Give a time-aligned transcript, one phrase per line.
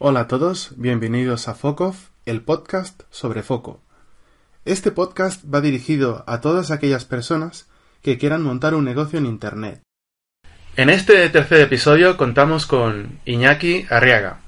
[0.00, 3.82] Hola a todos, bienvenidos a Focov, el podcast sobre foco.
[4.64, 7.68] Este podcast va dirigido a todas aquellas personas
[8.00, 9.82] que quieran montar un negocio en Internet.
[10.76, 14.38] En este tercer episodio contamos con Iñaki Arriaga,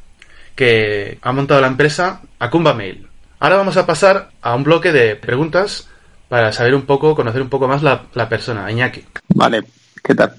[0.55, 3.09] que ha montado la empresa Acumba Mail.
[3.41, 5.89] Ahora vamos a pasar a un bloque de preguntas
[6.31, 9.05] para saber un poco, conocer un poco más la, la persona, Iñaki.
[9.34, 9.65] Vale,
[10.01, 10.33] ¿qué tal?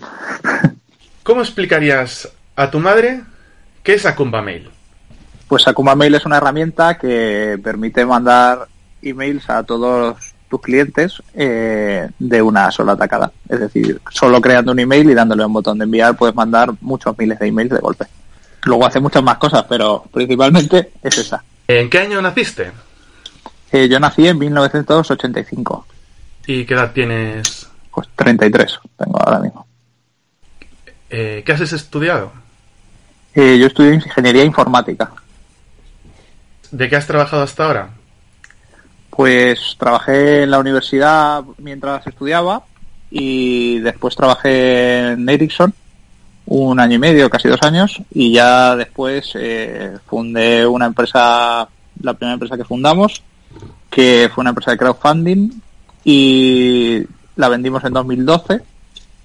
[1.23, 3.23] ¿Cómo explicarías a tu madre
[3.83, 4.69] qué es Acumba Mail?
[5.49, 8.69] Pues Akuma Mail es una herramienta que permite mandar
[9.01, 10.15] emails a todos
[10.49, 13.29] tus clientes eh, de una sola atacada.
[13.49, 17.17] Es decir, solo creando un email y dándole un botón de enviar puedes mandar muchos
[17.17, 18.05] miles de emails de golpe.
[18.63, 21.43] Luego hace muchas más cosas, pero principalmente es esa.
[21.67, 22.71] ¿En qué año naciste?
[23.71, 25.85] Eh, yo nací en 1985.
[26.47, 27.69] ¿Y qué edad tienes?
[27.91, 29.65] Pues 33 tengo ahora mismo.
[31.09, 32.31] Eh, ¿Qué has estudiado?
[33.33, 35.11] Eh, yo estudié ingeniería informática.
[36.71, 37.89] ¿De qué has trabajado hasta ahora?
[39.09, 42.63] Pues trabajé en la universidad mientras estudiaba
[43.09, 45.73] y después trabajé en Ericsson
[46.45, 51.67] un año y medio, casi dos años, y ya después eh, fundé una empresa,
[52.01, 53.21] la primera empresa que fundamos,
[53.91, 55.51] que fue una empresa de crowdfunding
[56.03, 57.03] y
[57.35, 58.61] la vendimos en 2012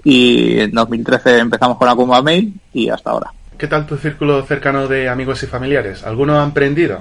[0.04, 3.32] y en 2013 empezamos con Akuma Mail y hasta ahora.
[3.56, 6.04] ¿Qué tal tu círculo cercano de amigos y familiares?
[6.04, 7.00] ¿Alguno ha emprendido?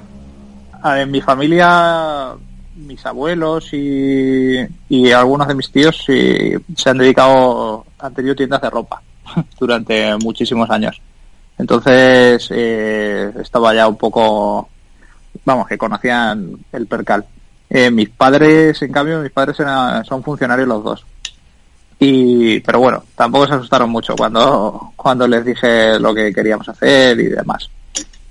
[0.83, 2.33] En mi familia,
[2.75, 8.61] mis abuelos y, y algunos de mis tíos sí, se han dedicado, han tenido tiendas
[8.61, 9.01] de ropa
[9.59, 11.01] durante muchísimos años.
[11.57, 14.69] Entonces eh, estaba ya un poco,
[15.43, 17.25] vamos, que conocían el percal.
[17.69, 21.05] Eh, mis padres, en cambio, mis padres eran, son funcionarios los dos.
[21.99, 27.19] Y, pero bueno, tampoco se asustaron mucho cuando, cuando les dije lo que queríamos hacer
[27.19, 27.69] y demás.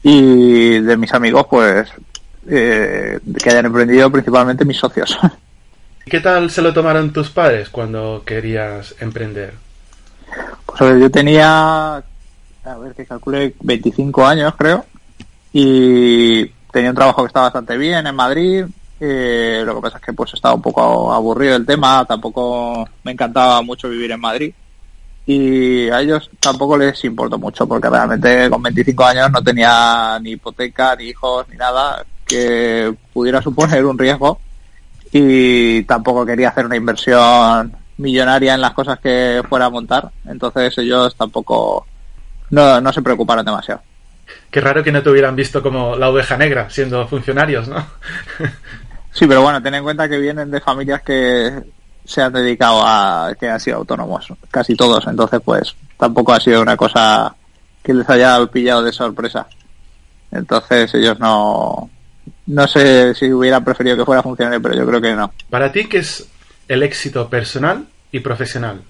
[0.02, 1.88] Y de mis amigos, pues,
[2.48, 5.18] eh, que hayan emprendido principalmente mis socios.
[6.04, 9.54] ¿Qué tal se lo tomaron tus padres cuando querías emprender?
[10.66, 14.84] Pues a ver, yo tenía, a ver que calcule, 25 años creo,
[15.52, 18.66] y tenía un trabajo que estaba bastante bien en Madrid.
[19.00, 23.12] Eh, lo que pasa es que pues estaba un poco aburrido del tema, tampoco me
[23.12, 24.54] encantaba mucho vivir en Madrid
[25.26, 30.32] y a ellos tampoco les importó mucho porque realmente con 25 años no tenía ni
[30.32, 34.38] hipoteca, ni hijos, ni nada que pudiera suponer un riesgo
[35.12, 40.76] y tampoco quería hacer una inversión millonaria en las cosas que fuera a montar, entonces
[40.78, 41.86] ellos tampoco
[42.50, 43.82] no, no se preocuparon demasiado.
[44.50, 47.84] Qué raro que no te hubieran visto como la oveja negra siendo funcionarios, ¿no?
[49.14, 51.62] sí, pero bueno, ten en cuenta que vienen de familias que
[52.04, 56.60] se han dedicado a que han sido autónomos, casi todos, entonces pues tampoco ha sido
[56.60, 57.34] una cosa
[57.82, 59.46] que les haya pillado de sorpresa.
[60.30, 61.88] Entonces ellos no,
[62.46, 65.32] no sé si hubieran preferido que fuera funcionario, pero yo creo que no.
[65.48, 66.26] Para ti, ¿qué es
[66.68, 68.82] el éxito personal y profesional?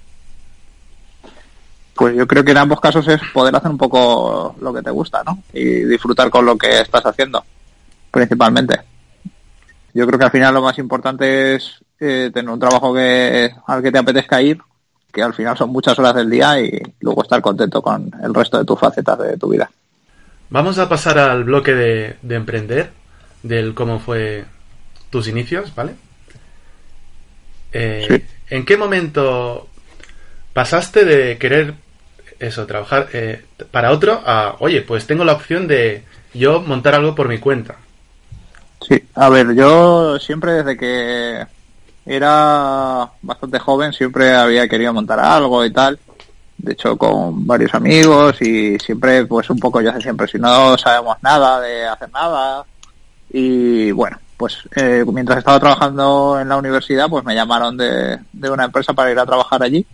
[1.94, 4.90] Pues yo creo que en ambos casos es poder hacer un poco lo que te
[4.90, 5.38] gusta, ¿no?
[5.52, 7.44] Y disfrutar con lo que estás haciendo,
[8.10, 8.80] principalmente.
[9.94, 13.82] Yo creo que al final lo más importante es eh, tener un trabajo que al
[13.82, 14.58] que te apetezca ir,
[15.12, 18.58] que al final son muchas horas del día y luego estar contento con el resto
[18.58, 19.70] de tus facetas de tu vida.
[20.50, 22.90] Vamos a pasar al bloque de, de emprender,
[23.42, 24.44] del cómo fue
[25.10, 25.94] tus inicios, ¿vale?
[27.72, 28.24] Eh, Sí.
[28.50, 29.68] ¿En qué momento
[30.52, 31.74] pasaste de querer
[32.38, 36.02] eso, trabajar eh, para otro a, oye, pues tengo la opción de
[36.34, 37.76] yo montar algo por mi cuenta?
[38.86, 41.46] Sí, a ver, yo siempre desde que
[42.04, 45.98] era bastante joven siempre había querido montar algo y tal.
[46.58, 50.76] De hecho, con varios amigos y siempre, pues un poco, yo sé siempre, si no
[50.76, 52.64] sabemos nada de hacer nada.
[53.30, 58.50] Y bueno, pues eh, mientras estaba trabajando en la universidad, pues me llamaron de, de
[58.50, 59.84] una empresa para ir a trabajar allí.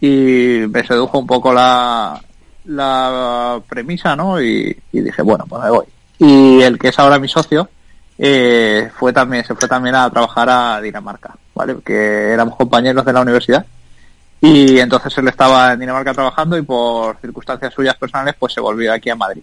[0.00, 2.20] Y me sedujo un poco la,
[2.66, 4.40] la premisa, ¿no?
[4.40, 5.86] Y dije, bueno, pues me voy.
[6.18, 7.68] Y el que es ahora mi socio,
[8.18, 11.76] eh, fue también se fue también a trabajar a Dinamarca, ¿vale?
[11.84, 13.64] Que éramos compañeros de la universidad
[14.40, 18.92] y entonces él estaba en Dinamarca trabajando y por circunstancias suyas personales pues se volvió
[18.92, 19.42] aquí a Madrid.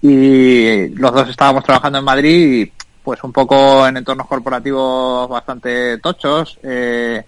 [0.00, 2.72] Y los dos estábamos trabajando en Madrid y
[3.02, 7.24] pues un poco en entornos corporativos bastante tochos eh,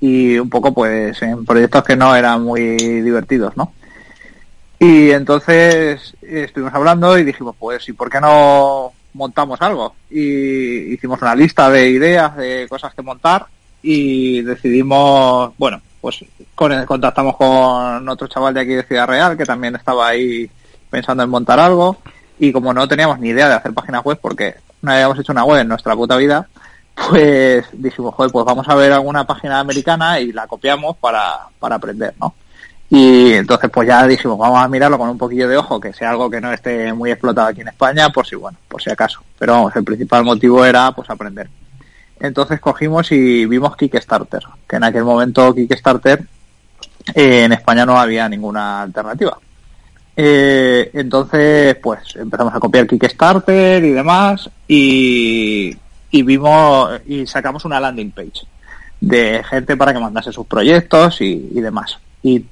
[0.00, 3.72] y un poco pues en proyectos que no eran muy divertidos, ¿no?
[4.78, 9.94] Y entonces eh, estuvimos hablando y dijimos, pues, ¿y por qué no montamos algo?
[10.10, 13.46] Y hicimos una lista de ideas, de cosas que montar
[13.82, 16.24] y decidimos, bueno, pues
[16.54, 20.48] contactamos con otro chaval de aquí de Ciudad Real que también estaba ahí
[20.88, 21.98] pensando en montar algo
[22.38, 25.44] y como no teníamos ni idea de hacer páginas web porque no habíamos hecho una
[25.44, 26.48] web en nuestra puta vida,
[26.94, 31.76] pues dijimos, joder, pues vamos a ver alguna página americana y la copiamos para, para
[31.76, 32.34] aprender, ¿no?
[32.90, 36.10] Y entonces pues ya dijimos, vamos a mirarlo con un poquillo de ojo, que sea
[36.10, 39.20] algo que no esté muy explotado aquí en España, por si, bueno, por si acaso.
[39.38, 41.48] Pero vamos, el principal motivo era pues aprender.
[42.18, 46.24] Entonces cogimos y vimos Kickstarter, que en aquel momento Kickstarter
[47.14, 49.38] eh, en España no había ninguna alternativa.
[50.16, 55.76] Eh, entonces, pues empezamos a copiar Kickstarter y demás y,
[56.10, 58.46] y vimos y sacamos una landing page
[59.00, 61.98] de gente para que mandase sus proyectos y, y demás.
[62.22, 62.44] Y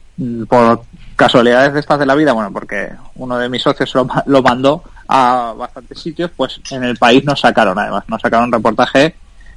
[0.49, 0.83] por
[1.15, 4.83] casualidades de estas de la vida, bueno, porque uno de mis socios lo, lo mandó
[5.09, 9.15] a bastantes sitios, pues en el país nos sacaron además, nos sacaron un reportaje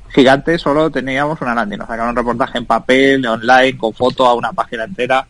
[0.09, 4.33] gigante, solo teníamos una landing, nos sacaron un reportaje en papel, online, con foto a
[4.33, 5.25] una página entera,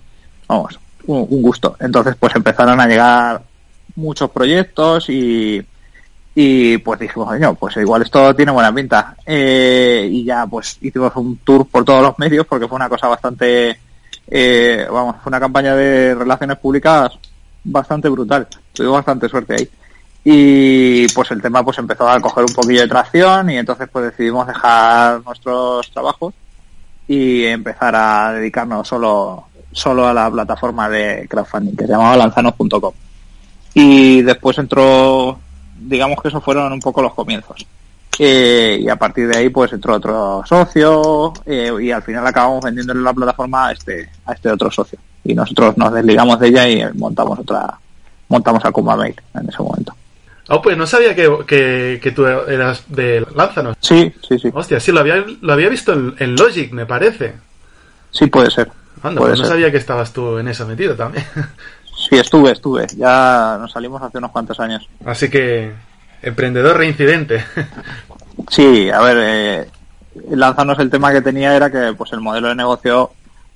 [0.48, 1.76] vamos, un, gusto.
[1.80, 3.42] Entonces pues empezaron a llegar
[3.96, 5.64] muchos proyectos y,
[6.36, 9.16] y pues dijimos, coño, pues igual esto tiene buena pinta.
[9.26, 13.08] Eh, y ya pues hicimos un tour por todos los medios porque fue una cosa
[13.08, 13.80] bastante,
[14.30, 17.18] eh, vamos, fue una campaña de relaciones públicas
[17.64, 18.48] bastante brutal.
[18.74, 19.70] Tuvimos bastante suerte ahí.
[20.24, 24.06] Y pues el tema pues empezó a coger un poquillo de tracción y entonces pues
[24.06, 26.34] decidimos dejar nuestros trabajos
[27.08, 32.94] y empezar a dedicarnos solo, solo a la plataforma de crowdfunding que se llamaba lanzanos.com.
[33.74, 35.40] Y después entró
[35.80, 37.66] digamos que esos fueron un poco los comienzos.
[38.18, 42.64] Eh, y a partir de ahí pues entró otro socio eh, y al final acabamos
[42.66, 45.00] vendiéndole la plataforma a este, a este otro socio.
[45.24, 47.78] Y nosotros nos desligamos de ella y montamos otra,
[48.28, 49.94] montamos Akuma Mail en ese momento.
[50.50, 53.78] Oh, pues no sabía que, que, que tú eras de Lánzanos.
[53.82, 54.50] Sí, sí, sí.
[54.52, 57.36] Hostia, sí, lo había, lo había visto en, en Logic, me parece.
[58.12, 58.70] Sí, puede ser.
[59.04, 59.54] Anda, Puede pues no ser.
[59.54, 61.26] sabía que estabas tú en eso metido también.
[62.10, 62.88] Sí, estuve, estuve.
[62.96, 64.88] Ya nos salimos hace unos cuantos años.
[65.06, 65.74] Así que,
[66.22, 67.44] emprendedor reincidente.
[68.50, 69.70] Sí, a ver, eh,
[70.32, 73.12] lanzarnos el tema que tenía era que pues el modelo de negocio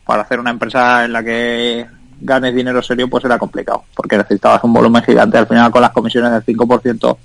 [0.05, 1.85] para hacer una empresa en la que
[2.19, 5.37] ganes dinero serio pues era complicado, porque necesitabas un volumen gigante.
[5.37, 7.17] Al final con las comisiones del 5%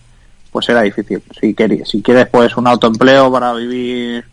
[0.51, 1.23] pues era difícil.
[1.39, 4.25] Si quieres, si quieres pues un autoempleo para vivir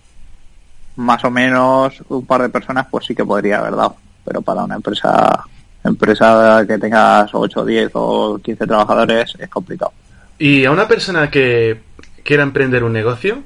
[0.97, 4.63] más o menos un par de personas pues sí que podría haber dado, pero para
[4.63, 5.43] una empresa
[5.83, 9.91] empresa que tengas 8, 10 o 15 trabajadores es complicado.
[10.37, 11.79] Y a una persona que
[12.23, 13.43] quiera emprender un negocio,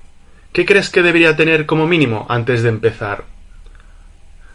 [0.54, 3.26] ¿qué crees que debería tener como mínimo antes de empezar?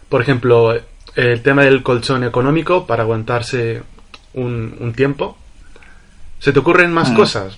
[0.09, 0.73] Por ejemplo,
[1.15, 3.83] el tema del colchón económico para aguantarse
[4.33, 5.37] un, un tiempo.
[6.39, 7.15] ¿Se te ocurren más Mm.
[7.15, 7.57] cosas?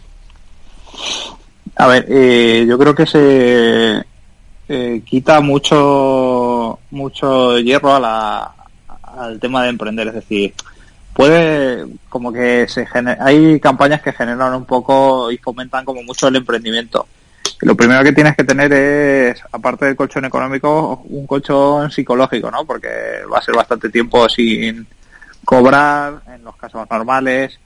[1.76, 4.04] A ver, eh, yo creo que se
[4.70, 8.52] eh, quita mucho mucho hierro a la,
[9.02, 10.54] al tema de emprender, es decir,
[11.18, 16.28] puede como que se gener- hay campañas que generan un poco y fomentan como mucho
[16.28, 17.08] el emprendimiento.
[17.62, 22.66] Lo primero que tienes que tener es, aparte del colchón económico, un colchón psicológico, ¿no?
[22.66, 24.86] Porque va a ser bastante tiempo sin
[25.44, 27.58] cobrar en los casos normales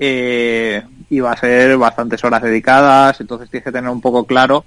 [0.00, 4.64] eh, y va a ser bastantes horas dedicadas, entonces tienes que tener un poco claro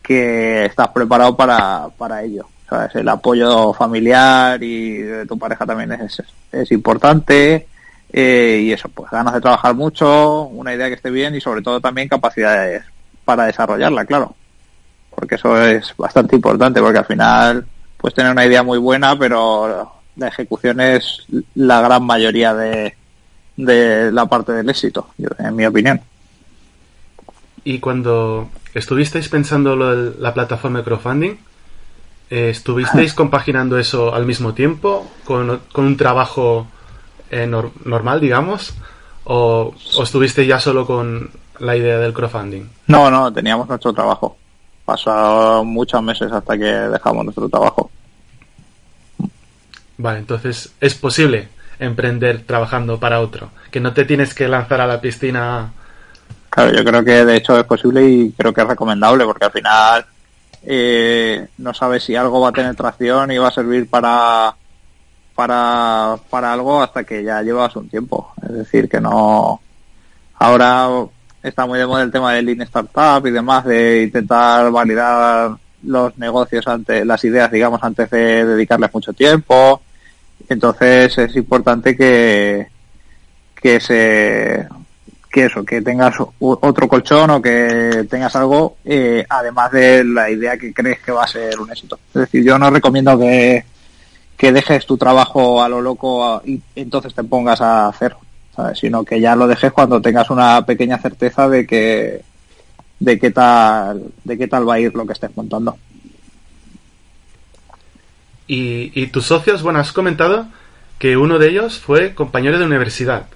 [0.00, 2.46] que estás preparado para, para ello.
[2.74, 2.94] ¿Sabes?
[2.96, 7.66] El apoyo familiar y de tu pareja también es, es importante.
[8.16, 11.62] eh, y eso, pues ganas de trabajar mucho, una idea que esté bien y sobre
[11.62, 12.84] todo también capacidades
[13.24, 14.34] para desarrollarla, claro.
[15.10, 17.66] Porque eso es bastante importante, porque al final
[17.96, 22.94] puedes tener una idea muy buena, pero la ejecución es la gran mayoría de,
[23.56, 26.00] de la parte del éxito, en mi opinión.
[27.64, 31.34] Y cuando estuvisteis pensando lo la plataforma de crowdfunding,
[32.50, 36.66] ¿estuvisteis compaginando eso al mismo tiempo con, con un trabajo
[37.30, 38.74] eh, nor- normal, digamos?
[39.24, 42.64] ¿O, ¿O estuvisteis ya solo con la idea del crowdfunding?
[42.88, 44.36] No, no, teníamos nuestro trabajo.
[44.84, 47.90] Pasaron muchos meses hasta que dejamos nuestro trabajo.
[49.96, 51.48] Vale, entonces es posible
[51.78, 55.72] emprender trabajando para otro, que no te tienes que lanzar a la piscina.
[56.50, 59.52] Claro, yo creo que de hecho es posible y creo que es recomendable porque al
[59.52, 60.04] final
[60.66, 64.54] eh, no sabes si algo va a tener tracción y va a servir para
[65.34, 68.32] para para algo hasta que ya llevas un tiempo.
[68.42, 69.60] Es decir, que no
[70.38, 70.88] ahora
[71.42, 76.16] está muy de moda el tema del Lean Startup y demás de intentar validar los
[76.16, 79.82] negocios antes, las ideas, digamos, antes de dedicarles mucho tiempo.
[80.48, 82.68] Entonces es importante que
[83.54, 84.68] que se
[85.34, 90.56] que eso, que tengas otro colchón o que tengas algo eh, además de la idea
[90.56, 91.98] que crees que va a ser un éxito.
[92.14, 93.64] Es decir, yo no recomiendo que,
[94.36, 98.14] que dejes tu trabajo a lo loco y entonces te pongas a hacer,
[98.76, 102.22] sino que ya lo dejes cuando tengas una pequeña certeza de que
[103.00, 105.76] de qué tal de qué tal va a ir lo que estés montando.
[108.46, 110.46] Y, y tus socios, bueno, has comentado
[111.00, 113.26] que uno de ellos fue compañero de universidad.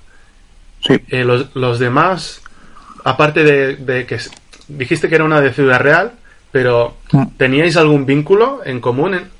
[0.86, 0.94] Sí.
[1.08, 2.40] Eh, los, los, demás,
[3.04, 4.18] aparte de, de, que
[4.68, 6.12] dijiste que era una de Ciudad Real,
[6.52, 7.26] pero mm.
[7.36, 9.14] ¿teníais algún vínculo en común?
[9.14, 9.38] En...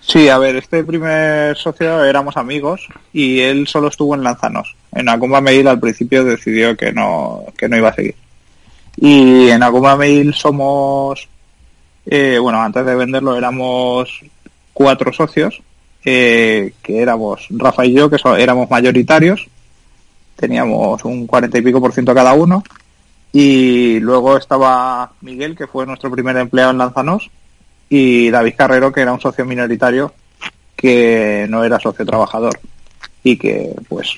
[0.00, 4.74] Sí, a ver, este primer socio éramos amigos y él solo estuvo en Lanzanos.
[4.92, 8.16] En Acumba Mail al principio decidió que no, que no iba a seguir.
[8.96, 11.28] Y en Acumba Mail somos,
[12.06, 14.20] eh, bueno, antes de venderlo éramos
[14.72, 15.62] cuatro socios,
[16.04, 19.46] eh, que éramos Rafa y yo, que éramos mayoritarios,
[20.42, 22.64] teníamos un cuarenta y pico por ciento cada uno,
[23.32, 27.30] y luego estaba Miguel, que fue nuestro primer empleado en Lanzanos,
[27.88, 30.12] y David Carrero, que era un socio minoritario,
[30.74, 32.58] que no era socio trabajador
[33.22, 34.16] y que pues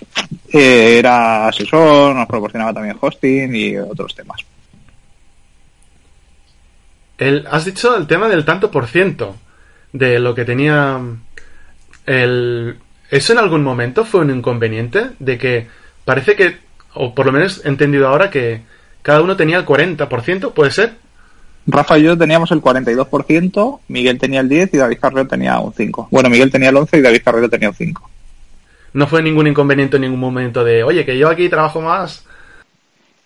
[0.51, 4.41] eh, era asesor, nos proporcionaba también hosting y otros temas.
[7.51, 9.37] Has dicho el tema del tanto por ciento
[9.93, 10.99] de lo que tenía
[12.07, 12.79] el...
[13.11, 15.11] ¿Eso en algún momento fue un inconveniente?
[15.19, 15.69] De que
[16.05, 16.57] parece que,
[16.95, 18.63] o por lo menos he entendido ahora que
[19.03, 20.95] cada uno tenía el 40%, ¿puede ser?
[21.67, 25.73] Rafa y yo teníamos el 42%, Miguel tenía el 10% y David Carrero tenía un
[25.73, 26.09] 5%.
[26.11, 28.01] Bueno, Miguel tenía el 11% y David Carrero tenía un 5%.
[28.93, 32.25] No fue ningún inconveniente en ningún momento de, oye, que yo aquí trabajo más.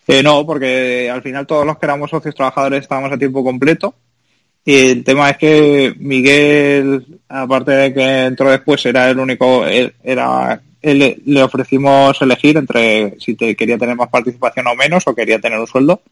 [0.06, 3.94] Eh, no, porque al final todos los que éramos socios trabajadores estábamos a tiempo completo
[4.68, 10.60] y el tema es que Miguel, aparte de que entró después, era el único, era,
[10.82, 15.38] él, le ofrecimos elegir entre si te quería tener más participación o menos o quería
[15.38, 16.02] tener un sueldo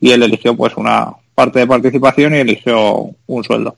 [0.00, 3.76] y él eligió pues una parte de participación y eligió un sueldo.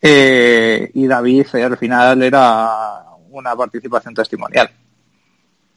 [0.00, 4.70] Eh, y David eh, al final era una participación testimonial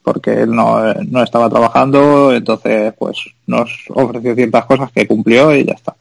[0.06, 5.66] porque él no, no estaba trabajando, entonces pues nos ofreció ciertas cosas que cumplió y
[5.66, 5.96] ya está.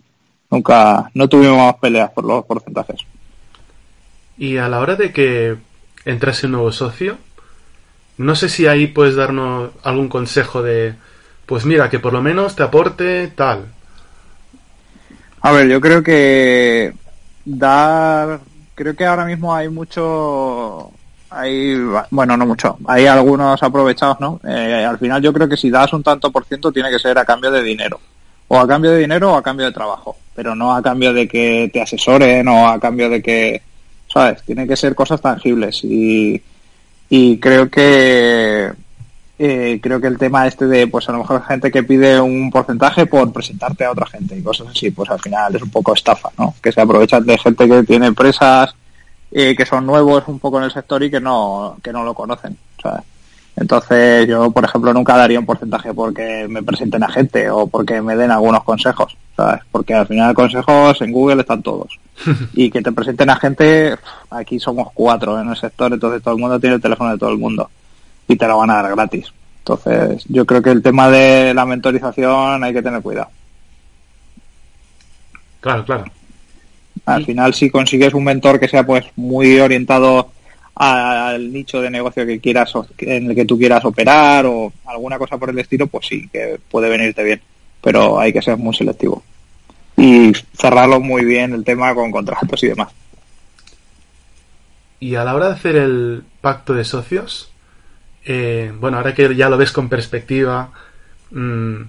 [0.50, 3.00] Nunca, no tuvimos peleas por los porcentajes.
[4.36, 5.56] Y a la hora de que
[6.04, 7.16] entrase un nuevo socio,
[8.16, 10.94] no sé si ahí puedes darnos algún consejo de,
[11.46, 13.66] pues mira, que por lo menos te aporte tal.
[15.40, 16.94] A ver, yo creo que
[17.44, 18.40] dar,
[18.74, 20.90] creo que ahora mismo hay mucho,
[21.28, 21.76] hay,
[22.10, 24.40] bueno, no mucho, hay algunos aprovechados, ¿no?
[24.44, 27.18] Eh, al final yo creo que si das un tanto por ciento tiene que ser
[27.18, 28.00] a cambio de dinero
[28.48, 31.28] o a cambio de dinero o a cambio de trabajo, pero no a cambio de
[31.28, 33.60] que te asesoren o a cambio de que,
[34.12, 34.42] ¿sabes?
[34.44, 36.40] Tiene que ser cosas tangibles y,
[37.08, 38.72] y creo que
[39.38, 42.50] eh, creo que el tema este de, pues a lo mejor gente que pide un
[42.50, 45.92] porcentaje por presentarte a otra gente y cosas así, pues al final es un poco
[45.92, 46.54] estafa, ¿no?
[46.62, 48.74] Que se aprovechan de gente que tiene empresas
[49.32, 52.14] eh, que son nuevos un poco en el sector y que no, que no lo
[52.14, 53.02] conocen, ¿sabes?
[53.56, 58.02] Entonces yo, por ejemplo, nunca daría un porcentaje porque me presenten a gente o porque
[58.02, 59.60] me den algunos consejos, ¿sabes?
[59.70, 61.98] Porque al final consejos en Google están todos.
[62.54, 63.96] y que te presenten a gente,
[64.30, 67.30] aquí somos cuatro en el sector, entonces todo el mundo tiene el teléfono de todo
[67.30, 67.70] el mundo
[68.26, 69.32] y te lo van a dar gratis.
[69.58, 73.28] Entonces yo creo que el tema de la mentorización hay que tener cuidado.
[75.60, 76.04] Claro, claro.
[77.06, 80.32] Al final si consigues un mentor que sea pues muy orientado
[80.74, 85.38] al nicho de negocio que quieras en el que tú quieras operar o alguna cosa
[85.38, 87.40] por el estilo, pues sí, que puede venirte bien.
[87.80, 89.22] Pero hay que ser muy selectivo.
[89.96, 92.88] Y cerrarlo muy bien el tema con contratos y demás.
[94.98, 97.52] Y a la hora de hacer el pacto de socios,
[98.24, 100.72] eh, bueno, ahora que ya lo ves con perspectiva,
[101.30, 101.82] mm,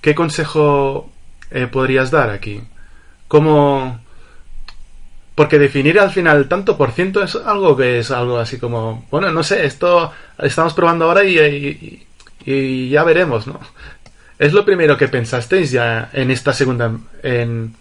[0.00, 1.10] ¿qué consejo
[1.50, 2.62] eh, podrías dar aquí?
[3.28, 4.00] ¿Cómo,
[5.34, 9.32] porque definir al final tanto por ciento es algo que es algo así como, bueno,
[9.32, 12.06] no sé, esto estamos probando ahora y,
[12.44, 13.58] y, ya veremos, ¿no?
[14.38, 17.74] ¿Es lo primero que pensasteis ya en esta segunda, en,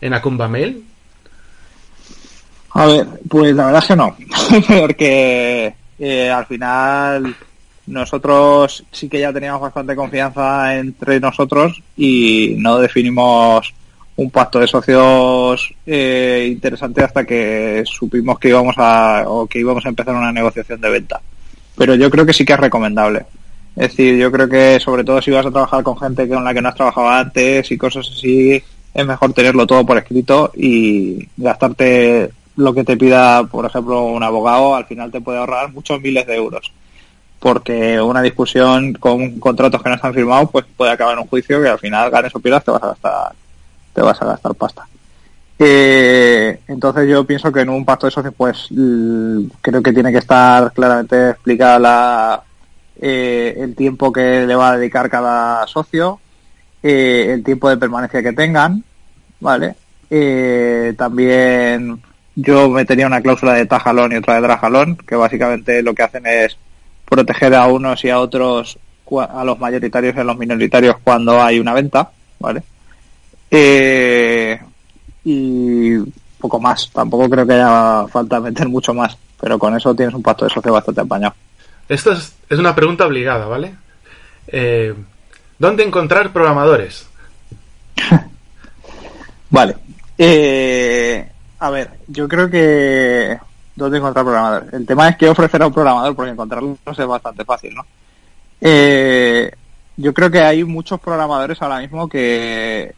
[0.00, 0.84] en Acumba Mail?
[2.70, 4.16] A ver, pues la verdad es que no,
[4.80, 7.36] porque eh, al final
[7.86, 13.74] nosotros sí que ya teníamos bastante confianza entre nosotros y no definimos
[14.16, 19.84] un pacto de socios eh, interesante hasta que supimos que íbamos a o que íbamos
[19.84, 21.20] a empezar una negociación de venta.
[21.76, 23.26] Pero yo creo que sí que es recomendable.
[23.74, 26.54] Es decir, yo creo que sobre todo si vas a trabajar con gente con la
[26.54, 28.62] que no has trabajado antes y cosas así,
[28.94, 34.22] es mejor tenerlo todo por escrito y gastarte lo que te pida, por ejemplo, un
[34.22, 36.72] abogado, al final te puede ahorrar muchos miles de euros.
[37.40, 41.60] Porque una discusión con contratos que no están firmados, pues puede acabar en un juicio
[41.60, 43.32] que al final ganes o pierdas te vas a gastar
[43.94, 44.86] te vas a gastar pasta.
[45.58, 48.68] Eh, entonces yo pienso que en un pacto de socios pues
[49.60, 52.42] creo que tiene que estar claramente explicada la,
[53.00, 56.18] eh, el tiempo que le va a dedicar cada socio,
[56.82, 58.82] eh, el tiempo de permanencia que tengan,
[59.40, 59.76] ¿vale?
[60.96, 62.00] también
[62.36, 66.24] yo metería una cláusula de tajalón y otra de trajalón, que básicamente lo que hacen
[66.26, 66.56] es
[67.04, 68.78] proteger a unos y a otros,
[69.28, 72.62] a los mayoritarios y a los minoritarios cuando hay una venta, ¿vale?
[73.56, 74.60] Eh,
[75.24, 75.96] y
[76.40, 76.90] poco más.
[76.92, 80.50] Tampoco creo que haya falta meter mucho más, pero con eso tienes un pacto de
[80.50, 81.34] socio bastante apañado.
[81.88, 83.74] Esto es, una pregunta obligada, ¿vale?
[84.48, 84.94] Eh,
[85.58, 87.06] ¿Dónde encontrar programadores?
[89.50, 89.76] vale.
[90.18, 91.28] Eh,
[91.60, 93.38] a ver, yo creo que...
[93.76, 94.72] ¿Dónde encontrar programadores?
[94.72, 97.86] El tema es que ofrecer a un programador, porque encontrarlo es bastante fácil, ¿no?
[98.60, 99.50] Eh,
[99.96, 102.94] yo creo que hay muchos programadores ahora mismo que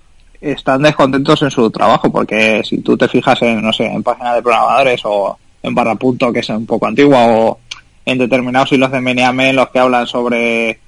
[0.52, 4.36] están descontentos en su trabajo, porque si tú te fijas en, no sé, en páginas
[4.36, 7.58] de programadores o en barra punto, que es un poco antigua, o
[8.04, 10.78] en determinados hilos de Meniame en los que hablan sobre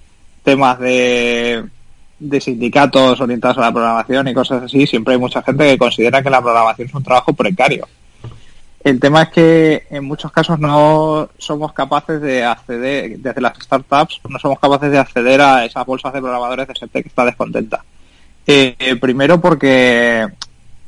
[0.44, 1.64] temas de,
[2.18, 6.22] de sindicatos orientados a la programación y cosas así, siempre hay mucha gente que considera
[6.22, 7.86] que la programación es un trabajo precario.
[8.82, 14.20] El tema es que en muchos casos no somos capaces de acceder, desde las startups,
[14.28, 17.84] no somos capaces de acceder a esas bolsas de programadores de gente que está descontenta.
[18.50, 20.26] Eh, primero porque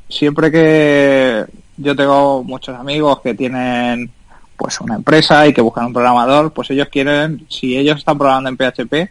[0.08, 1.44] siempre que
[1.76, 4.10] yo tengo muchos amigos que tienen
[4.56, 8.48] pues una empresa y que buscan un programador, pues ellos quieren, si ellos están programando
[8.48, 9.10] en PHP,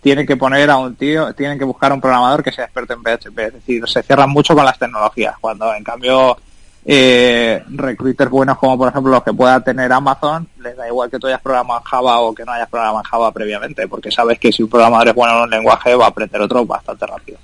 [0.00, 3.02] tienen que poner a un tío, tienen que buscar un programador que sea experto en
[3.02, 3.38] PHP.
[3.38, 6.36] Es decir, se cierran mucho con las tecnologías, cuando en cambio
[6.84, 11.18] eh, recruiters buenos como por ejemplo los que pueda tener Amazon, les da igual que
[11.18, 14.38] tú hayas programado en Java o que no hayas programado en Java previamente, porque sabes
[14.38, 17.38] que si un programador es bueno en un lenguaje va a aprender otro bastante rápido.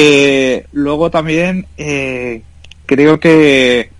[0.00, 2.42] Eh, luego también eh,
[2.86, 3.90] creo que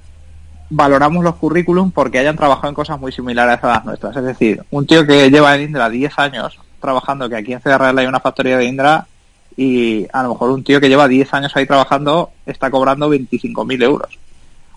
[0.71, 4.17] valoramos los currículums porque hayan trabajado en cosas muy similares a las nuestras.
[4.17, 7.99] Es decir, un tío que lleva en Indra 10 años trabajando, que aquí en CRL
[7.99, 9.09] hay una factoría de Indra,
[9.57, 13.83] y a lo mejor un tío que lleva 10 años ahí trabajando está cobrando 25.000
[13.83, 14.17] euros.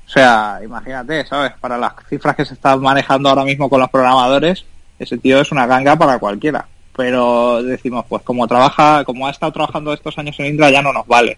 [0.07, 1.51] O sea, imagínate, ¿sabes?
[1.61, 4.65] Para las cifras que se están manejando ahora mismo con los programadores,
[4.97, 9.51] ese tío es una ganga para cualquiera pero decimos, pues como trabaja, como ha estado
[9.51, 11.37] trabajando estos años en Indra ya no nos vale.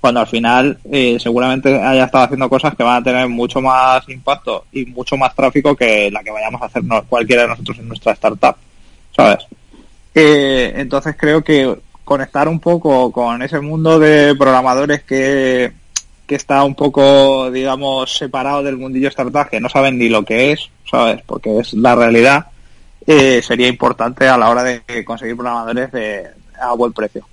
[0.00, 4.08] Cuando al final eh, seguramente haya estado haciendo cosas que van a tener mucho más
[4.08, 7.88] impacto y mucho más tráfico que la que vayamos a hacer cualquiera de nosotros en
[7.88, 8.56] nuestra startup,
[9.14, 9.46] ¿sabes?
[10.14, 15.72] Eh, entonces creo que conectar un poco con ese mundo de programadores que,
[16.26, 20.52] que está un poco, digamos, separado del mundillo startup, que no saben ni lo que
[20.52, 21.22] es, ¿sabes?
[21.26, 22.46] Porque es la realidad
[23.06, 26.26] eh, sería importante a la hora de conseguir programadores de,
[26.60, 27.26] a buen precio.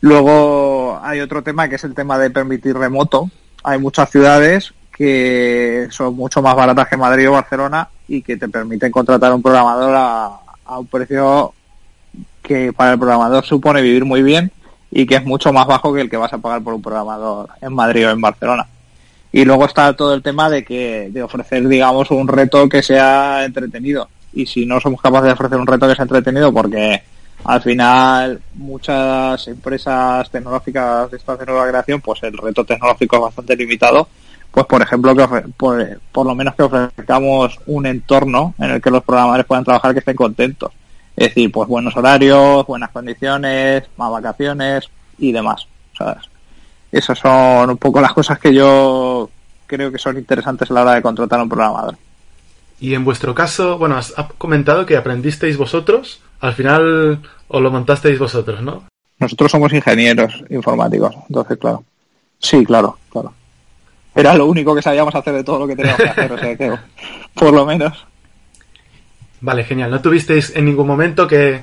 [0.00, 3.30] Luego hay otro tema que es el tema de permitir remoto.
[3.62, 8.48] Hay muchas ciudades que son mucho más baratas que Madrid o Barcelona y que te
[8.48, 11.52] permiten contratar un programador a, a un precio
[12.42, 14.50] que para el programador supone vivir muy bien
[14.90, 17.50] y que es mucho más bajo que el que vas a pagar por un programador
[17.60, 18.66] en Madrid o en Barcelona.
[19.32, 23.44] Y luego está todo el tema de que de ofrecer, digamos, un reto que sea
[23.44, 27.02] entretenido y si no somos capaces de ofrecer un reto que sea entretenido porque
[27.44, 33.56] al final muchas empresas tecnológicas de esta nueva creación pues el reto tecnológico es bastante
[33.56, 34.08] limitado
[34.50, 38.90] pues por ejemplo que por, por lo menos que ofrezcamos un entorno en el que
[38.90, 40.72] los programadores puedan trabajar que estén contentos
[41.16, 44.88] es decir pues buenos horarios buenas condiciones más vacaciones
[45.18, 45.66] y demás
[45.96, 46.24] ¿sabes?
[46.92, 49.30] esas son un poco las cosas que yo
[49.66, 51.96] creo que son interesantes a la hora de contratar a un programador
[52.80, 58.18] y en vuestro caso, bueno, has, comentado que aprendisteis vosotros, al final os lo montasteis
[58.18, 58.84] vosotros, ¿no?
[59.18, 61.84] Nosotros somos ingenieros informáticos, entonces, claro.
[62.38, 63.34] Sí, claro, claro.
[64.14, 66.56] Era lo único que sabíamos hacer de todo lo que teníamos que hacer, o sea
[66.56, 66.72] que,
[67.34, 68.06] por lo menos.
[69.42, 69.90] Vale, genial.
[69.90, 71.62] ¿No tuvisteis en ningún momento que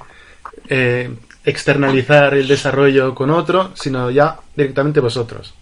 [0.69, 5.53] eh, externalizar el desarrollo con otro, sino ya directamente vosotros?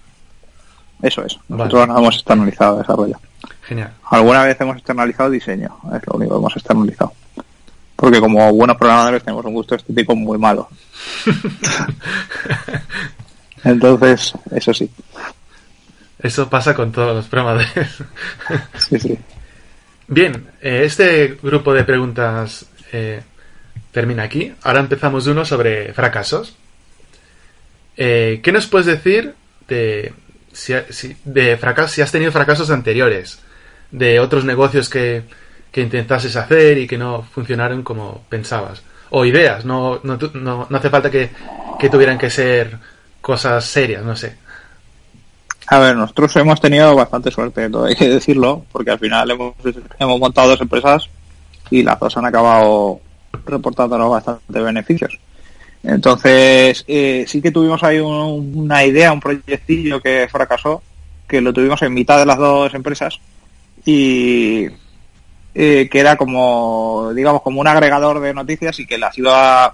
[1.01, 1.37] Eso es.
[1.47, 3.17] Nosotros no hemos externalizado el desarrollo.
[3.67, 3.91] Genial.
[4.09, 7.13] Alguna vez hemos externalizado diseño, es lo único que hemos externalizado.
[7.95, 10.67] Porque como buenos programadores tenemos un gusto estético muy malo.
[13.63, 14.89] Entonces, eso sí.
[16.19, 17.89] Eso pasa con todos los programadores.
[18.77, 19.17] sí, sí.
[20.07, 23.21] Bien, eh, este grupo de preguntas eh,
[23.91, 24.53] termina aquí.
[24.63, 26.55] Ahora empezamos uno sobre fracasos.
[27.97, 29.33] Eh, ¿Qué nos puedes decir
[29.67, 30.13] de,
[30.51, 30.73] si,
[31.23, 33.39] de fracasos, si has tenido fracasos anteriores?
[33.91, 35.23] De otros negocios que,
[35.71, 38.81] que intentases hacer y que no funcionaron como pensabas.
[39.09, 41.29] O ideas, no, no, no, hace falta que,
[41.77, 42.77] que, tuvieran que ser
[43.21, 44.37] cosas serias, no sé.
[45.67, 49.55] A ver, nosotros hemos tenido bastante suerte, hay que decirlo, porque al final hemos,
[49.99, 51.09] hemos montado dos empresas
[51.69, 52.99] y las dos han acabado
[53.45, 55.19] reportándonos bastante beneficios.
[55.83, 60.81] Entonces, eh, sí que tuvimos ahí una idea, un proyectillo que fracasó,
[61.27, 63.19] que lo tuvimos en mitad de las dos empresas
[63.85, 64.67] y
[65.53, 69.73] eh, que era como, digamos, como un agregador de noticias y que las iba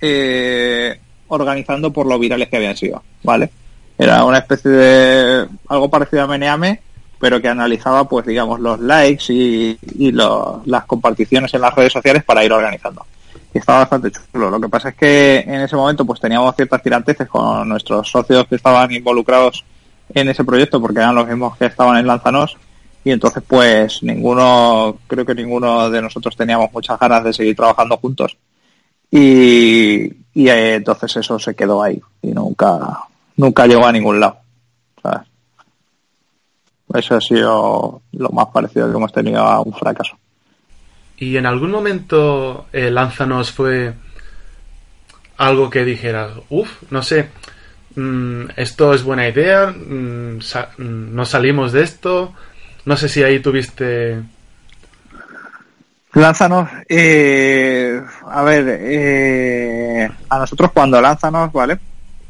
[0.00, 3.50] eh, organizando por lo virales que habían sido, ¿vale?
[3.98, 6.80] Era una especie de algo parecido a Meneame,
[7.18, 9.76] pero que analizaba, pues, digamos, los likes y,
[10.12, 13.04] las comparticiones en las redes sociales para ir organizando
[13.52, 14.50] y estaba bastante chulo.
[14.50, 18.46] Lo que pasa es que en ese momento pues teníamos ciertas tiranteces con nuestros socios
[18.46, 19.64] que estaban involucrados
[20.14, 22.56] en ese proyecto porque eran los mismos que estaban en Lanzanos
[23.08, 27.96] y entonces pues ninguno, creo que ninguno de nosotros teníamos muchas ganas de seguir trabajando
[27.96, 28.36] juntos
[29.10, 32.98] y, y eh, entonces eso se quedó ahí y nunca,
[33.34, 34.36] nunca llegó a ningún lado.
[36.92, 40.18] Eso ha sido lo más parecido que hemos tenido a un fracaso.
[41.16, 43.94] ¿Y en algún momento eh, Lánzanos fue
[45.38, 47.30] algo que dijeras, uff, no sé,
[47.96, 50.40] mm, esto es buena idea, mm,
[50.76, 52.34] mm, no salimos de esto?
[52.84, 54.22] No sé si ahí tuviste...
[56.14, 61.78] Lánzanos, eh, a ver, eh, a nosotros cuando Lánzanos, ¿vale?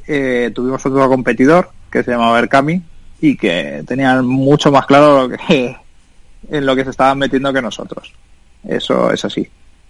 [0.06, 2.82] Eh, tuvimos otro competidor que se llamaba Ercami
[3.20, 5.76] y que tenía mucho más claro lo que,
[6.50, 8.12] en lo que se estaban metiendo que nosotros.
[8.66, 9.48] Eso es así.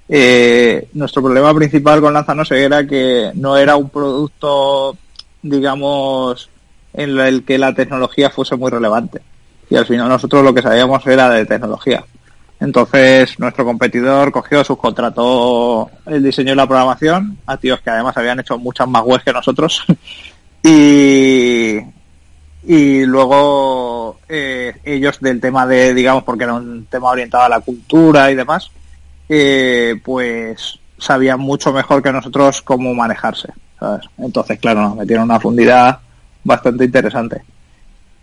[0.09, 4.97] Eh, nuestro problema principal con Lanzanos era que no era un producto,
[5.43, 6.49] digamos,
[6.95, 9.21] en el que la tecnología fuese muy relevante.
[9.71, 12.05] Y al final nosotros lo que sabíamos era de tecnología.
[12.61, 18.41] Entonces nuestro competidor cogió, subcontrató el diseño y la programación a tíos que además habían
[18.41, 19.85] hecho muchas más webs que nosotros.
[20.63, 21.81] y,
[23.05, 28.31] luego eh, ellos del tema de, digamos, porque era un tema orientado a la cultura
[28.31, 28.71] y demás,
[29.29, 33.49] eh, pues sabían mucho mejor que nosotros cómo manejarse.
[34.19, 36.01] Entonces, claro, nos metieron una fundidad
[36.43, 37.43] bastante interesante.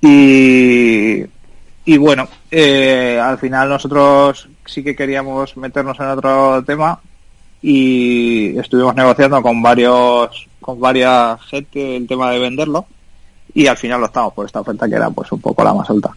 [0.08, 1.26] Y,
[1.84, 7.00] y bueno, eh, al final nosotros sí que queríamos meternos en otro tema
[7.60, 12.86] y estuvimos negociando con varios, con varias gente el tema de venderlo
[13.56, 15.89] y al final lo estamos por esta oferta que era pues un poco la más
[15.89, 16.12] alta.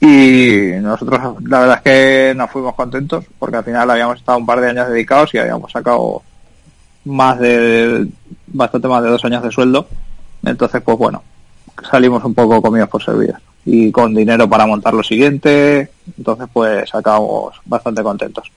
[0.00, 4.44] Y nosotros la verdad es que nos fuimos contentos porque al final habíamos estado un
[4.44, 6.22] par de años dedicados y habíamos sacado
[7.06, 8.06] más de
[8.48, 9.88] bastante más de dos años de sueldo.
[10.44, 11.22] Entonces pues bueno,
[11.90, 13.34] salimos un poco comidos por servir
[13.66, 15.90] y con dinero para montar lo siguiente.
[16.16, 18.50] Entonces pues acabamos bastante contentos.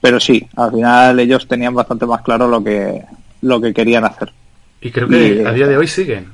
[0.00, 3.02] Pero sí, al final ellos tenían bastante más claro lo que
[3.42, 4.32] lo que querían hacer.
[4.80, 6.32] Y creo que a día de hoy siguen.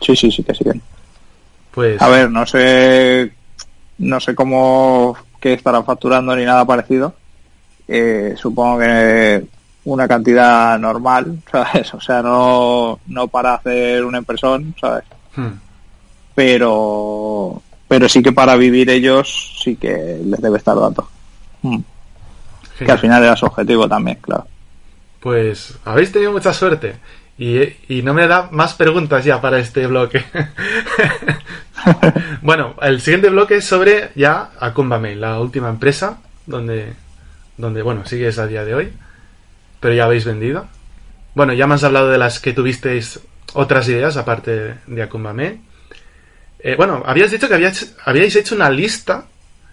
[0.00, 0.80] Sí, sí, sí que siguen.
[1.72, 2.00] Pues...
[2.00, 3.32] A ver, no sé,
[3.98, 7.14] no sé cómo que estarán facturando ni nada parecido.
[7.86, 9.44] Eh, supongo que
[9.84, 11.94] una cantidad normal, ¿sabes?
[11.94, 15.04] O sea, no, no para hacer una impresión, ¿sabes?
[15.38, 15.60] Hmm.
[16.34, 21.08] Pero, pero sí que para vivir ellos sí que les debe estar dando.
[21.62, 21.78] Hmm.
[22.76, 24.46] Que al final era su objetivo también, claro.
[25.20, 26.96] Pues habéis tenido mucha suerte.
[27.38, 30.24] Y, no me da más preguntas ya para este bloque.
[32.42, 36.94] bueno, el siguiente bloque es sobre ya Acumba Mail, la última empresa donde,
[37.56, 38.92] donde, bueno, sigues a día de hoy,
[39.78, 40.66] pero ya habéis vendido.
[41.34, 43.20] Bueno, ya me has hablado de las que tuvisteis
[43.54, 45.60] otras ideas aparte de Acumba Mail.
[46.60, 49.26] Eh, bueno, habías dicho que habíais, habíais hecho una lista,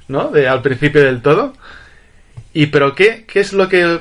[0.07, 0.29] ¿no?
[0.29, 1.53] De al principio del todo.
[2.53, 3.99] Y pero qué, qué es lo que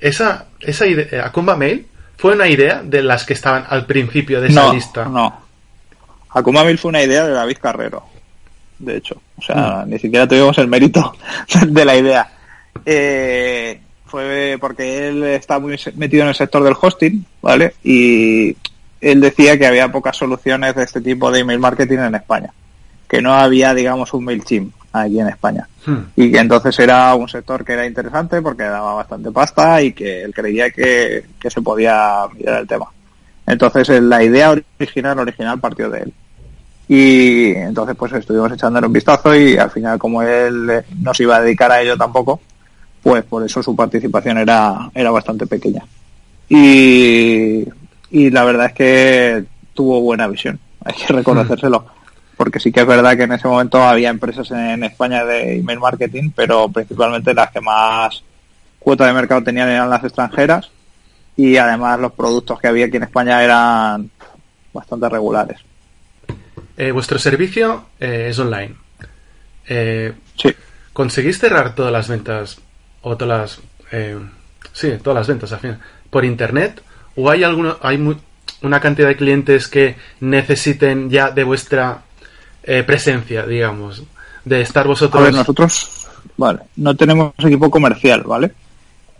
[0.00, 1.86] esa esa idea, Acumba Mail
[2.20, 5.06] ¿Fue una idea de las que estaban al principio de esa lista?
[5.06, 5.40] No,
[6.28, 8.04] Akuma Mil fue una idea de David Carrero,
[8.78, 9.22] de hecho.
[9.38, 9.88] O sea, mm.
[9.88, 11.14] ni siquiera tuvimos el mérito
[11.66, 12.30] de la idea.
[12.84, 17.72] Eh, fue porque él está muy metido en el sector del hosting, ¿vale?
[17.82, 18.54] Y
[19.00, 22.52] él decía que había pocas soluciones de este tipo de email marketing en España.
[23.08, 25.68] Que no había, digamos, un MailChimp aquí en España.
[25.86, 25.98] Hmm.
[26.16, 30.22] Y que entonces era un sector que era interesante porque daba bastante pasta y que
[30.22, 32.86] él creía que, se podía mirar el tema.
[33.46, 36.12] Entonces la idea original, original partió de él.
[36.88, 41.36] Y entonces pues estuvimos echándole un vistazo y al final como él no se iba
[41.36, 42.40] a dedicar a ello tampoco,
[43.02, 45.84] pues por eso su participación era, era bastante pequeña.
[46.48, 47.64] Y,
[48.10, 49.44] y la verdad es que
[49.74, 51.86] tuvo buena visión, hay que reconocérselo
[52.36, 55.78] porque sí que es verdad que en ese momento había empresas en España de email
[55.78, 58.22] marketing, pero principalmente las que más
[58.78, 60.70] cuota de mercado tenían eran las extranjeras
[61.36, 64.10] y además los productos que había aquí en España eran
[64.72, 65.58] bastante regulares.
[66.78, 68.74] eh, vuestro servicio eh, es online.
[69.68, 70.54] Eh, Sí.
[70.94, 72.58] ¿Conseguís cerrar todas las ventas
[73.02, 73.60] o todas las...
[73.92, 74.18] eh,
[74.72, 76.82] sí, todas las ventas al final por internet?
[77.16, 78.16] ¿O hay, alguno, hay
[78.62, 82.02] una cantidad de clientes que necesiten ya de vuestra
[82.62, 84.02] eh, presencia, digamos?
[84.44, 85.22] De estar A vosotros...
[85.22, 88.52] ver, nosotros, vale, no tenemos equipo comercial, ¿vale?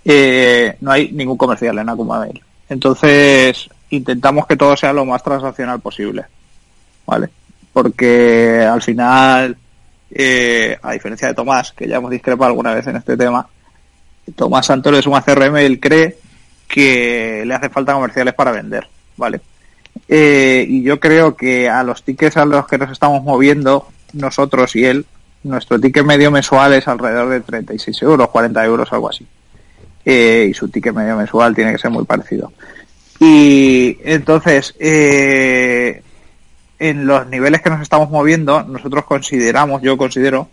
[0.05, 2.41] Eh, no hay ningún comercial en Acumail.
[2.69, 6.25] Entonces, intentamos que todo sea lo más transaccional posible,
[7.07, 7.29] ¿vale?
[7.73, 9.57] Porque al final,
[10.11, 13.47] eh, a diferencia de Tomás, que ya hemos discrepado alguna vez en este tema,
[14.37, 16.17] Tomás Santoro es un CRM, él cree
[16.73, 19.41] que le hace falta comerciales para vender, ¿vale?
[20.09, 24.75] Eh, y yo creo que a los tickets a los que nos estamos moviendo, nosotros
[24.77, 25.05] y él,
[25.43, 29.27] nuestro ticket medio mensual es alrededor de 36 euros, 40 euros, algo así.
[30.05, 32.53] Eh, y su ticket medio mensual tiene que ser muy parecido.
[33.19, 36.03] Y entonces, eh,
[36.79, 40.49] en los niveles que nos estamos moviendo, nosotros consideramos, yo considero,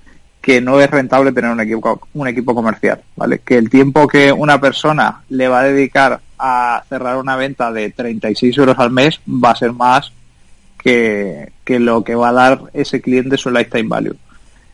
[0.47, 3.39] que no es rentable tener un equipo, un equipo comercial, ¿vale?
[3.39, 7.89] Que el tiempo que una persona le va a dedicar a cerrar una venta de
[7.89, 10.13] 36 euros al mes va a ser más
[10.81, 14.15] que, que lo que va a dar ese cliente su lifetime value.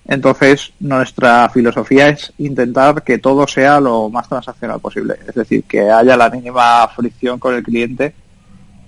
[0.06, 5.90] Entonces, nuestra filosofía es intentar que todo sea lo más transaccional posible, es decir, que
[5.90, 8.14] haya la mínima fricción con el cliente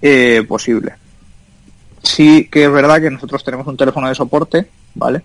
[0.03, 0.93] eh, posible.
[2.03, 5.23] Sí que es verdad que nosotros tenemos un teléfono de soporte, ¿vale?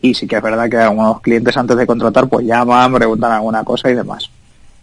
[0.00, 3.64] Y sí que es verdad que algunos clientes antes de contratar pues llaman, preguntan alguna
[3.64, 4.30] cosa y demás.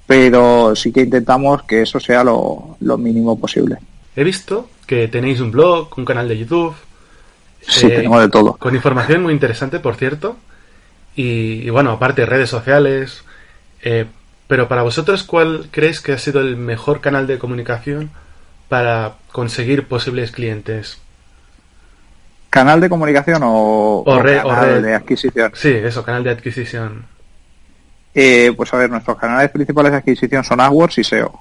[0.05, 3.77] Pero sí que intentamos que eso sea lo, lo mínimo posible.
[4.15, 6.75] He visto que tenéis un blog, un canal de YouTube.
[7.61, 8.53] Sí, eh, tenemos de todo.
[8.53, 10.35] Con información muy interesante, por cierto.
[11.15, 13.23] Y, y bueno, aparte redes sociales.
[13.81, 14.05] eh,
[14.47, 18.11] pero para vosotros, ¿cuál crees que ha sido el mejor canal de comunicación
[18.69, 20.99] para conseguir posibles clientes?
[22.55, 24.81] ¿Canal de comunicación o, red- o canal red.
[24.83, 25.51] de adquisición?
[25.55, 27.05] Sí, eso, canal de adquisición.
[28.13, 31.37] Eh, pues a ver, nuestros canales principales de adquisición son AdWords y SEO.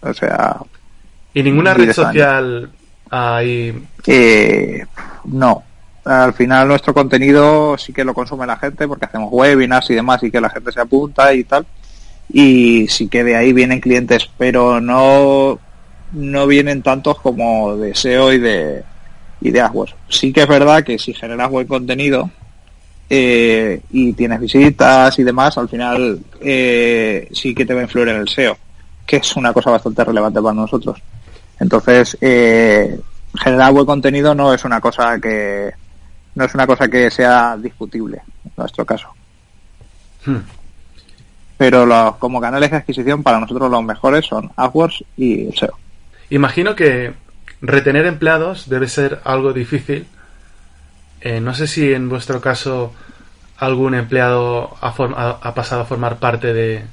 [0.00, 0.58] O sea,
[1.34, 2.70] ¿Y ninguna red social
[3.10, 3.84] ahí?
[4.06, 4.86] Eh,
[5.24, 5.64] no.
[6.04, 10.22] Al final nuestro contenido sí que lo consume la gente porque hacemos webinars y demás
[10.22, 11.66] y que la gente se apunta y tal.
[12.32, 15.58] Y sí que de ahí vienen clientes, pero no,
[16.12, 18.84] no vienen tantos como de SEO y de,
[19.40, 19.94] y de AdWords.
[20.08, 22.30] Sí que es verdad que si generas buen contenido
[23.10, 28.08] eh, y tienes visitas y demás, al final eh, sí que te va a influir
[28.08, 28.56] en el SEO,
[29.06, 31.00] que es una cosa bastante relevante para nosotros.
[31.60, 32.98] Entonces, eh,
[33.34, 35.70] generar buen contenido no es una cosa que
[36.34, 39.08] no es una cosa que sea discutible en nuestro caso.
[40.24, 40.38] Hmm.
[41.56, 45.76] Pero los, como canales de adquisición para nosotros los mejores son AdWords y SEO.
[46.30, 47.12] Imagino que
[47.60, 50.06] retener empleados debe ser algo difícil.
[51.20, 52.92] Eh, no sé si en vuestro caso
[53.58, 56.84] algún empleado ha, pasado a formar parte de,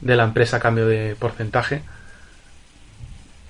[0.00, 1.82] de la empresa a cambio de porcentaje.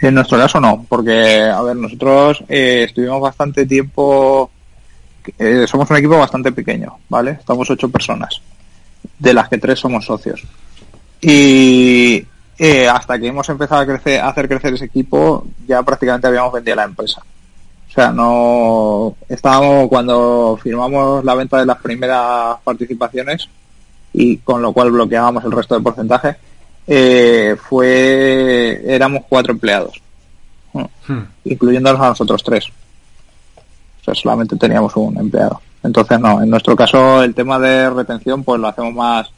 [0.01, 4.51] En nuestro caso no, porque, a ver, nosotros eh, estuvimos bastante tiempo,
[5.39, 7.33] eh, somos un equipo bastante pequeño, ¿vale?
[7.33, 8.41] Estamos ocho personas,
[9.19, 10.43] de las que tres somos socios.
[11.21, 12.25] Y
[12.59, 16.53] eh, hasta que hemos empezado a, crecer, a hacer crecer ese equipo, ya prácticamente habíamos
[16.53, 17.23] vendido la empresa.
[17.89, 23.49] O sea, no estábamos cuando firmamos la venta de las primeras participaciones
[24.13, 26.37] y con lo cual bloqueábamos el resto del porcentaje,
[26.87, 30.01] eh, fue éramos cuatro empleados,
[31.07, 31.23] Hmm.
[31.45, 32.65] incluyéndonos a nosotros tres.
[32.67, 35.61] O sea, solamente teníamos un empleado.
[35.83, 39.31] Entonces, no, en nuestro caso el tema de retención pues lo hacemos más,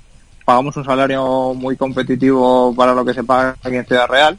[0.46, 4.38] pagamos un salario muy competitivo para lo que se paga aquí en Ciudad Real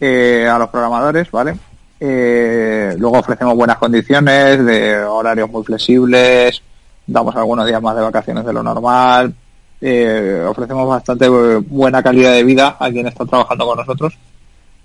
[0.00, 1.54] eh, a los programadores, ¿vale?
[2.00, 6.62] Eh, luego ofrecemos buenas condiciones de horarios muy flexibles,
[7.06, 9.32] damos algunos días más de vacaciones de lo normal,
[9.80, 14.14] eh, ofrecemos bastante bu- buena calidad de vida a quien está trabajando con nosotros,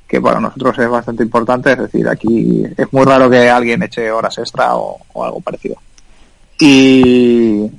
[0.05, 4.11] que para nosotros es bastante importante, es decir, aquí es muy raro que alguien eche
[4.11, 5.75] horas extra o algo parecido.
[6.59, 7.71] Y,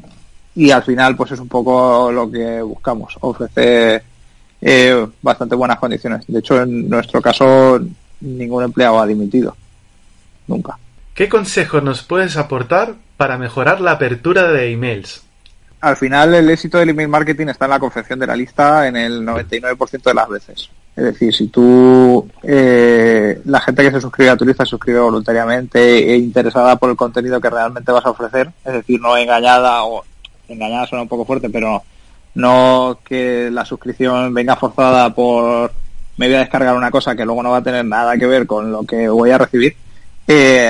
[0.54, 4.02] y al final pues es un poco lo que buscamos, ofrecer
[4.60, 6.24] eh, bastante buenas condiciones.
[6.26, 7.80] De hecho, en nuestro caso
[8.20, 9.56] ningún empleado ha dimitido,
[10.46, 10.78] nunca.
[11.14, 15.22] ¿Qué consejos nos puedes aportar para mejorar la apertura de emails?
[15.80, 18.96] Al final el éxito del email marketing está en la confección de la lista en
[18.96, 20.70] el 99% de las veces.
[20.94, 24.98] Es decir, si tú, eh, la gente que se suscribe a tu lista se suscribe
[24.98, 29.84] voluntariamente e interesada por el contenido que realmente vas a ofrecer, es decir, no engañada
[29.84, 30.04] o
[30.52, 31.82] engañada suena un poco fuerte, pero
[32.34, 35.72] no que la suscripción venga forzada por
[36.16, 38.46] me voy a descargar una cosa que luego no va a tener nada que ver
[38.46, 39.74] con lo que voy a recibir,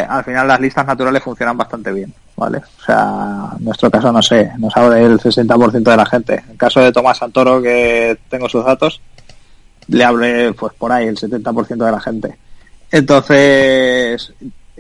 [0.08, 2.58] al final las listas naturales funcionan bastante bien, ¿vale?
[2.58, 6.34] O sea, en nuestro caso, no sé, nos abre el 60% de la gente.
[6.34, 9.00] En el caso de Tomás Santoro, que tengo sus datos,
[9.88, 12.38] le hable pues por ahí el 70% de la gente.
[12.90, 14.32] Entonces,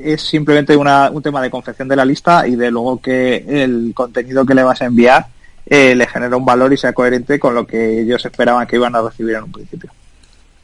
[0.02, 3.92] es simplemente una, un tema de confección de la lista y de luego que el
[3.94, 5.26] contenido que le vas a enviar
[5.66, 8.94] eh, le genera un valor y sea coherente con lo que ellos esperaban que iban
[8.96, 9.90] a recibir en un principio.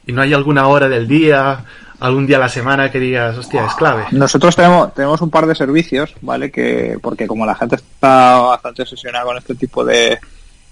[0.05, 1.65] ¿Y no hay alguna hora del día,
[1.99, 4.05] algún día a la semana que digas, hostia, es clave?
[4.11, 6.49] Nosotros tenemos, tenemos un par de servicios, ¿vale?
[6.49, 10.17] Que, porque como la gente está bastante obsesionada con este tipo de,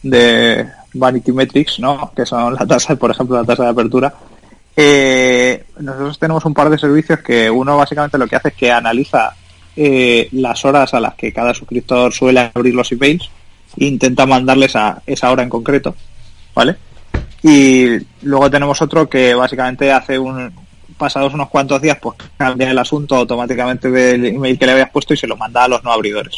[0.04, 2.12] de vanity metrics, ¿no?
[2.15, 4.13] Que son la tasa, por ejemplo, la tasa de apertura.
[4.75, 8.71] Eh, nosotros tenemos un par de servicios que uno básicamente lo que hace es que
[8.71, 9.33] analiza
[9.75, 13.29] eh, las horas a las que cada suscriptor suele abrir los emails
[13.77, 15.95] e intenta mandarles a esa hora en concreto,
[16.53, 16.75] ¿vale?
[17.43, 20.51] Y luego tenemos otro que básicamente hace un,
[20.97, 25.13] pasados unos cuantos días, pues cambia el asunto automáticamente del email que le habías puesto
[25.13, 26.35] y se lo manda a los no abridores.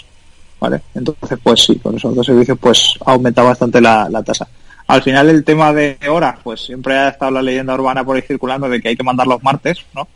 [0.60, 0.82] ¿Vale?
[0.96, 4.48] Entonces, pues sí, con esos dos servicios, pues aumenta bastante la, tasa.
[4.88, 8.22] Al final, el tema de horas, pues siempre ha estado la leyenda urbana por ahí
[8.22, 10.08] circulando de que hay que mandar los martes, ¿no?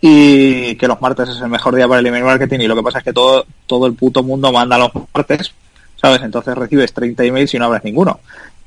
[0.00, 2.82] Y que los martes es el mejor día para el email marketing y lo que
[2.82, 5.52] pasa es que todo, todo el puto mundo manda los martes,
[5.96, 6.22] ¿sabes?
[6.22, 8.20] Entonces recibes 30 emails y no abres ninguno.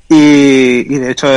[0.08, 1.28] Y, de hecho,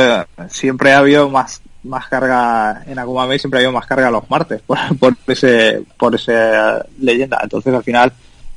[0.48, 4.28] siempre ha habido más más carga en Akuma Mail siempre ha habido más carga los
[4.28, 8.12] martes por, por ese por esa leyenda entonces al final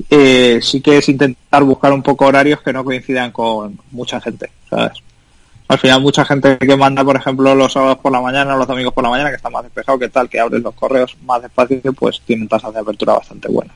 [0.10, 4.52] eh, sí que es intentar buscar un poco horarios que no coincidan con mucha gente
[4.69, 5.02] sabes
[5.74, 8.94] al final mucha gente que manda por ejemplo los sábados por la mañana los domingos
[8.94, 11.94] por la mañana que está más despejado que tal que abren los correos más despacio
[11.94, 13.76] pues tienen tasas de apertura bastante buenas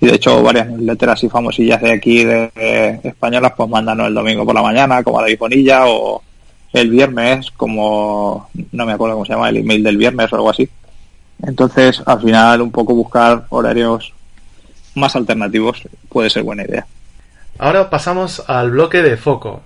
[0.00, 4.44] y de hecho varias letras y famosillas de aquí de, españolas pues mandan el domingo
[4.44, 6.22] por la mañana como David Bonilla o
[6.72, 10.50] el viernes, como no me acuerdo cómo se llama, el email del viernes o algo
[10.50, 10.68] así.
[11.42, 14.12] Entonces, al final, un poco buscar horarios
[14.94, 16.86] más alternativos puede ser buena idea.
[17.58, 19.62] Ahora pasamos al bloque de foco.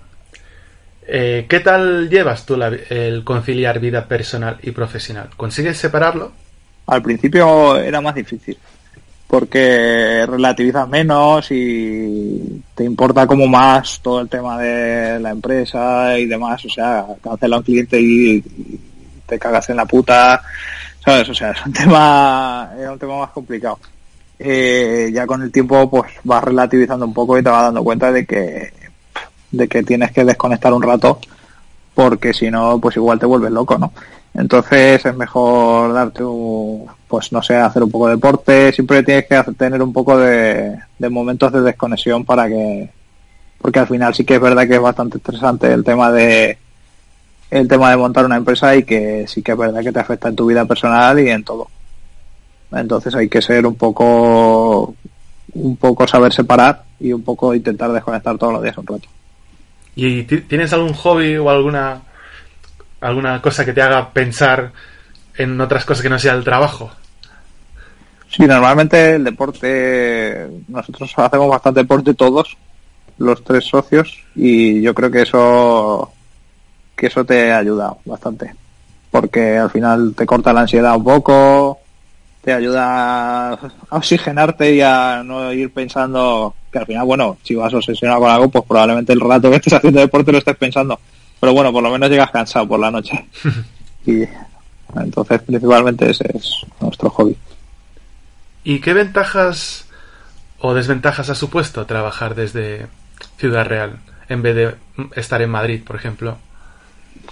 [1.07, 5.31] Eh, ¿Qué tal llevas tú el conciliar vida personal y profesional?
[5.37, 6.33] ¿Consigues separarlo?
[6.87, 8.59] Al principio era más difícil
[9.33, 16.27] porque relativizas menos y te importa como más todo el tema de la empresa y
[16.27, 18.45] demás, o sea, cancela un cliente y,
[19.25, 20.43] te cagas en la puta,
[21.03, 21.31] ¿sabes?
[21.31, 23.79] O sea, es un tema, es un tema más complicado.
[24.39, 28.13] Eh, ya con el tiempo pues vas relativizando un poco y te vas dando cuenta
[28.13, 28.71] de que
[29.53, 31.19] de que tienes que desconectar un rato
[31.95, 33.93] porque si no pues igual te vuelves loco, ¿no?
[34.35, 39.27] Entonces es mejor darte un, pues no sé, hacer un poco de deporte, siempre tienes
[39.27, 40.79] que tener un poco de,
[41.11, 42.91] momentos de desconexión para que,
[43.59, 46.57] porque al final sí que es verdad que es bastante estresante el tema de,
[47.51, 50.29] el tema de montar una empresa y que sí que es verdad que te afecta
[50.29, 51.69] en tu vida personal y en todo.
[52.73, 54.95] Entonces hay que ser un poco,
[55.53, 59.09] un poco saber separar y un poco intentar desconectar todos los días un rato.
[59.95, 62.03] ¿Y tienes algún hobby o alguna
[63.03, 64.73] alguna cosa que te haga pensar
[65.37, 66.91] en otras cosas que no sea el trabajo?
[68.29, 72.57] Sí, normalmente el deporte, nosotros hacemos bastante deporte todos,
[73.19, 76.11] los tres socios, y yo creo que eso,
[76.97, 78.55] que eso te ayuda bastante,
[79.11, 81.81] porque al final te corta la ansiedad un poco,
[82.43, 83.59] te ayuda a
[83.91, 88.49] oxigenarte y a no ir pensando que al final, bueno, si vas obsesionado con algo,
[88.49, 90.99] pues probablemente el rato que estés haciendo deporte lo estés pensando
[91.43, 93.27] pero bueno, por lo menos llegas cansado por la noche.
[94.07, 94.23] y
[94.95, 97.37] entonces, principalmente ese es nuestro hobby.
[98.63, 99.87] ¿Y qué ventajas
[100.61, 102.87] o desventajas ha supuesto trabajar desde
[103.39, 104.75] Ciudad Real en vez de
[105.17, 106.39] estar en Madrid, por ejemplo?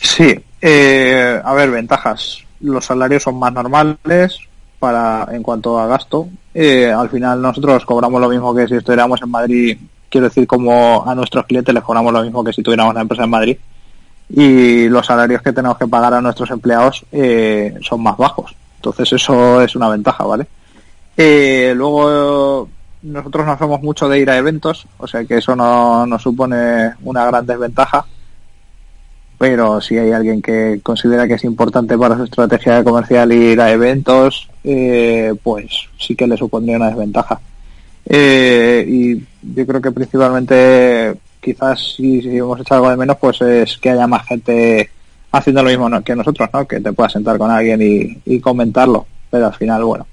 [0.01, 2.39] Sí, eh, a ver, ventajas.
[2.59, 4.41] Los salarios son más normales
[4.81, 6.29] para en cuanto a gasto.
[6.53, 9.79] Eh, al final nosotros cobramos lo mismo que si estuviéramos en Madrid.
[10.09, 13.23] Quiero decir, como a nuestros clientes les cobramos lo mismo que si tuviéramos una empresa
[13.23, 13.57] en Madrid
[14.29, 18.55] y los salarios que tenemos que pagar a nuestros empleados eh, son más bajos.
[18.77, 20.47] Entonces eso es una ventaja, ¿vale?
[21.17, 22.69] Eh, luego
[23.03, 26.93] nosotros no somos mucho de ir a eventos, o sea que eso no nos supone
[27.03, 28.07] una gran desventaja.
[29.37, 33.71] Pero si hay alguien que considera que es importante para su estrategia comercial ir a
[33.73, 37.41] eventos, eh, pues sí que le supondría una desventaja.
[38.07, 43.91] y yo creo que principalmente quizás si, hemos hecho algo de menos, pues es que
[43.91, 44.91] haya más gente
[45.33, 46.67] haciendo lo mismo que nosotros, ¿no?
[46.67, 47.81] Que te puedas sentar con alguien
[48.25, 49.07] y, comentarlo.
[49.31, 50.07] Pero al final, bueno,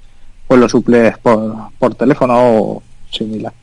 [0.47, 3.53] pues lo suples por, por teléfono o similar.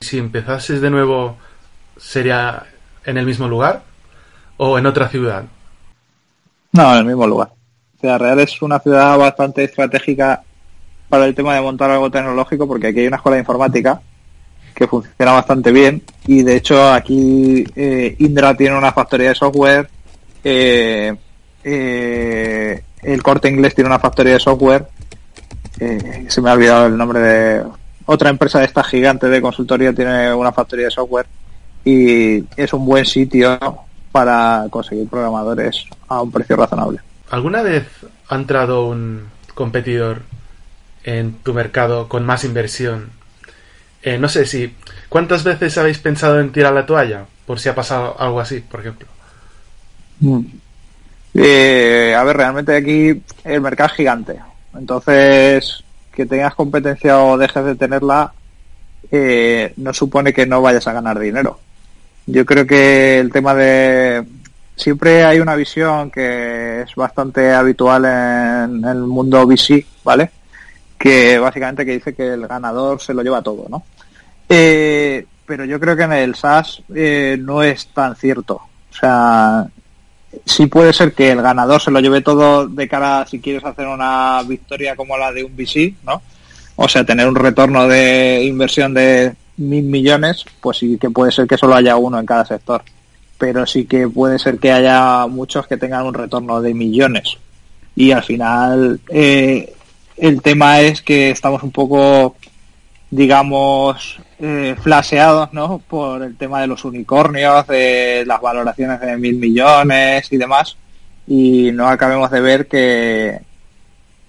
[0.00, 1.36] Si empezases de nuevo,
[1.96, 2.64] ¿sería
[3.04, 3.82] en el mismo lugar
[4.56, 5.44] o en otra ciudad?
[6.72, 7.50] No, en el mismo lugar.
[8.00, 10.42] Ciudad Real es una ciudad bastante estratégica
[11.08, 14.00] para el tema de montar algo tecnológico, porque aquí hay una escuela de informática
[14.74, 19.90] que funciona bastante bien y de hecho aquí eh, Indra tiene una factoría de software,
[20.42, 21.14] eh,
[21.62, 24.86] eh, el corte inglés tiene una factoría de software,
[25.76, 27.64] se me ha olvidado el nombre de
[28.06, 31.26] otra empresa de esta gigante de consultoría tiene una factoría de software
[31.84, 33.58] y es un buen sitio
[34.12, 37.00] para conseguir programadores a un precio razonable.
[37.30, 37.86] ¿Alguna vez
[38.28, 40.22] ha entrado un competidor
[41.04, 43.10] en tu mercado con más inversión?
[44.02, 44.74] Eh, no sé si.
[45.08, 47.24] ¿Cuántas veces habéis pensado en tirar la toalla?
[47.46, 49.08] Por si ha pasado algo así, por ejemplo.
[50.20, 50.40] Mm.
[51.34, 54.36] Eh, a ver, realmente aquí el mercado es gigante.
[54.74, 58.32] Entonces, que tengas competencia o dejes de tenerla
[59.10, 61.58] eh, no supone que no vayas a ganar dinero.
[62.26, 64.24] Yo creo que el tema de
[64.80, 70.30] siempre hay una visión que es bastante habitual en, el mundo VC, ¿vale?
[70.98, 73.84] Que básicamente que dice que el ganador se lo lleva todo, ¿no?
[74.48, 78.54] Eh, pero yo creo que en el SaaS eh, no es tan cierto.
[78.54, 79.66] O sea,
[80.44, 83.86] sí puede ser que el ganador se lo lleve todo de cara si quieres hacer
[83.86, 86.22] una victoria como la de un VC, ¿no?
[86.76, 91.46] O sea, tener un retorno de inversión de mil millones, pues sí que puede ser
[91.46, 92.82] que solo haya uno en cada sector.
[93.40, 97.38] Pero sí que puede ser que haya muchos que tengan un retorno de millones.
[97.96, 99.72] Y al final, eh,
[100.18, 102.36] el tema es que estamos un poco,
[103.10, 105.78] digamos, eh, flaseados, ¿no?
[105.78, 110.76] Por el tema de los unicornios, de las valoraciones de mil millones y demás.
[111.26, 113.40] Y no acabemos de ver que,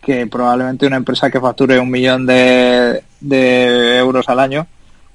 [0.02, 4.68] que probablemente una empresa que facture un millón de, de euros al año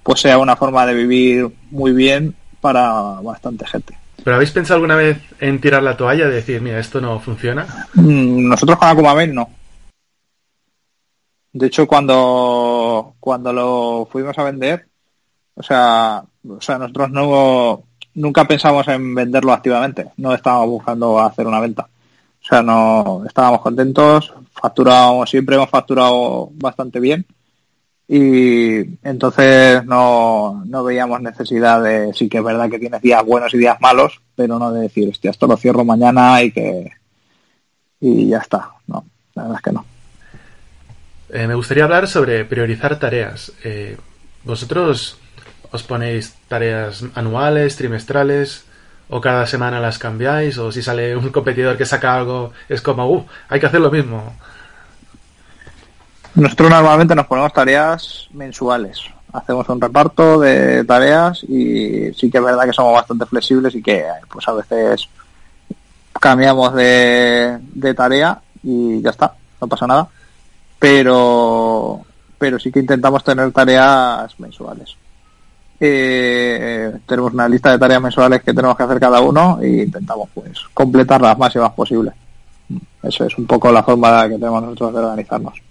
[0.07, 3.97] pues sea una forma de vivir muy bien para bastante gente.
[4.23, 7.67] ¿Pero habéis pensado alguna vez en tirar la toalla, de decir, mira, esto no funciona?
[7.95, 9.49] Mm, nosotros con Akumabel no.
[11.53, 14.87] De hecho, cuando, cuando lo fuimos a vender,
[15.55, 17.85] o sea, o sea, nosotros no
[18.15, 21.83] nunca pensamos en venderlo activamente, no estábamos buscando hacer una venta.
[22.43, 27.27] O sea, no estábamos contentos, facturábamos, siempre hemos facturado bastante bien
[28.09, 33.53] y entonces no, no veíamos necesidad de, sí que es verdad que tienes días buenos
[33.55, 36.93] y días malos, pero no de decir, hostia, esto lo cierro mañana y que
[38.01, 39.05] y ya está, no,
[39.35, 39.85] la verdad es que no.
[41.31, 43.53] Eh, me gustaría hablar sobre priorizar tareas.
[43.65, 43.97] Eh,
[44.45, 45.19] ¿Vosotros
[45.73, 48.65] os ponéis tareas anuales, trimestrales,
[49.09, 50.59] o cada semana las cambiáis?
[50.59, 53.91] ¿O si sale un competidor que saca algo, es como, uh, hay que hacer lo
[53.91, 54.37] mismo?
[56.37, 59.01] Nosotros normalmente nos ponemos tareas mensuales.
[59.33, 63.83] Hacemos un reparto de tareas y sí que es verdad que somos bastante flexibles y
[63.83, 65.09] que pues a veces
[66.21, 67.59] cambiamos de,
[67.97, 69.33] tarea y ya está,
[69.63, 70.09] no pasa nada.
[70.79, 72.03] Pero
[72.39, 74.95] pero sí que intentamos tener tareas mensuales.
[75.81, 80.29] Eh, tenemos una lista de tareas mensuales que tenemos que hacer cada uno e intentamos
[80.35, 82.13] pues completar las máximas posibles.
[83.03, 85.66] Eso es un poco la forma que tenemos nosotros de organizarnos.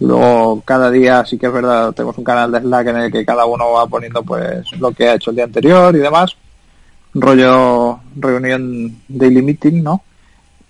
[0.00, 3.24] Luego cada día sí que es verdad, tenemos un canal de Slack en el que
[3.24, 6.36] cada uno va poniendo pues lo que ha hecho el día anterior y demás.
[7.14, 10.02] Rollo reunión daily meeting, ¿no?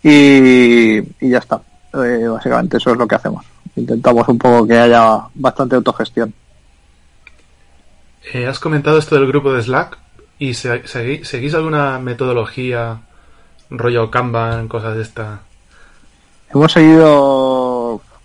[0.02, 1.60] Y, ya está.
[1.94, 3.44] Eh, básicamente eso es lo que hacemos.
[3.74, 6.32] Intentamos un poco que haya bastante autogestión.
[8.32, 9.98] Eh, has comentado esto del grupo de Slack
[10.38, 13.00] y seguís alguna metodología
[13.70, 15.40] rollo Kanban, cosas de esta.
[16.52, 17.75] Hemos seguido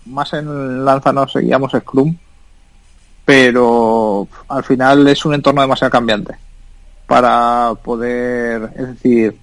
[0.06, 2.16] más en Lanza no seguíamos Scrum,
[3.24, 6.36] pero al final es un entorno demasiado cambiante
[7.06, 9.36] para poder, es decir,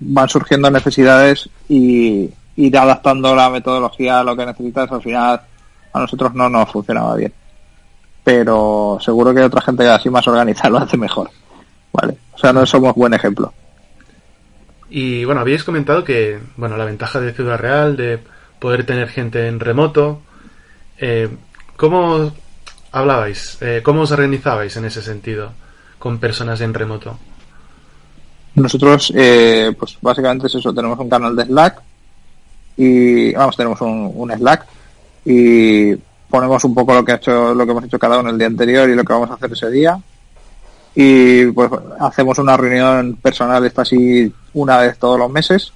[0.00, 5.40] van surgiendo necesidades y ir adaptando la metodología a lo que necesitas, al final
[5.92, 7.32] a nosotros no nos funcionaba bien.
[8.22, 11.30] Pero seguro que otra gente así más organizada lo hace mejor.
[11.92, 12.16] Vale.
[12.34, 13.52] O sea, no somos buen ejemplo.
[14.90, 18.20] Y bueno, habíais comentado que, bueno, la ventaja de Ciudad Real, de
[18.58, 20.20] poder tener gente en remoto.
[20.98, 21.28] Eh,
[21.76, 22.32] ¿Cómo
[22.92, 23.58] hablabais?
[23.60, 25.52] Eh, ¿Cómo os organizabais en ese sentido
[25.98, 27.18] con personas en remoto?
[28.54, 31.82] Nosotros, eh, pues básicamente es eso, tenemos un canal de Slack
[32.78, 34.66] y vamos, tenemos un, Slack
[35.26, 35.94] y
[36.30, 38.46] ponemos un poco lo que ha hecho, lo que hemos hecho cada uno el día
[38.46, 40.00] anterior y lo que vamos a hacer ese día
[40.98, 45.70] y pues hacemos una reunión personal esta así una vez todos los meses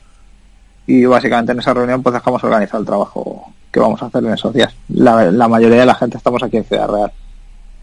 [0.86, 4.32] y básicamente en esa reunión pues dejamos organizar el trabajo que vamos a hacer en
[4.32, 4.74] esos días.
[4.88, 7.12] La, mayoría de la gente estamos aquí en Ciudad Real.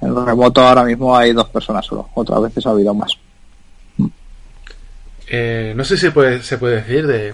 [0.02, 3.18] En remoto ahora mismo hay dos personas solo, otras veces ha habido más.
[5.30, 7.34] Eh, no sé si puede, se puede decir de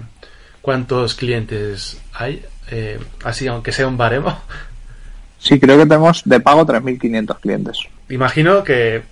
[0.61, 4.37] cuántos clientes hay, eh, así aunque sea un baremo.
[5.39, 7.77] Sí, creo que tenemos de pago 3.500 clientes.
[8.09, 9.03] Imagino que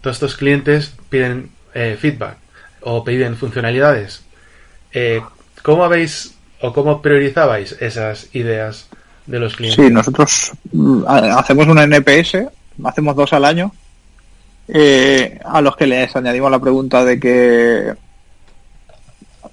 [0.00, 2.38] todos estos clientes piden eh, feedback
[2.80, 4.22] o piden funcionalidades.
[5.62, 8.88] ¿Cómo habéis o cómo priorizabais esas ideas
[9.26, 9.84] de los clientes?
[9.84, 12.38] Sí, nosotros mm, hacemos una NPS,
[12.84, 13.72] hacemos dos al año,
[14.68, 17.94] eh, a los que les añadimos la pregunta de que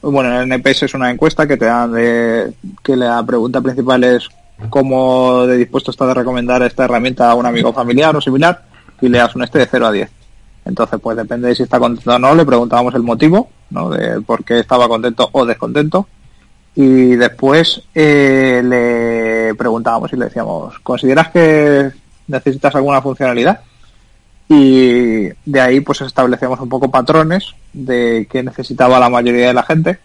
[0.01, 2.53] bueno, el NPS es una encuesta que te dan de
[2.83, 4.27] que la pregunta principal es
[4.69, 8.63] cómo de dispuesto está de recomendar esta herramienta a un amigo familiar o similar
[9.01, 10.09] y le das un este de 0 a 10.
[10.65, 13.89] Entonces, pues depende de si está contento o no, le preguntábamos el motivo, ¿no?
[13.89, 16.07] De por qué estaba contento o descontento.
[16.75, 21.91] Y después eh, le preguntábamos y le decíamos, ¿consideras que
[22.27, 23.61] necesitas alguna funcionalidad?
[24.49, 29.63] Y de ahí pues establecemos un poco patrones de qué necesitaba la mayoría de la
[29.63, 29.99] gente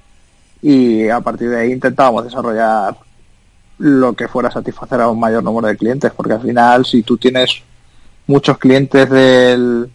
[0.62, 2.96] y a partir de ahí intentábamos desarrollar
[3.78, 7.16] lo que fuera satisfacer a un mayor número de clientes, porque al final si tú
[7.16, 7.62] tienes
[8.26, 9.90] muchos clientes del,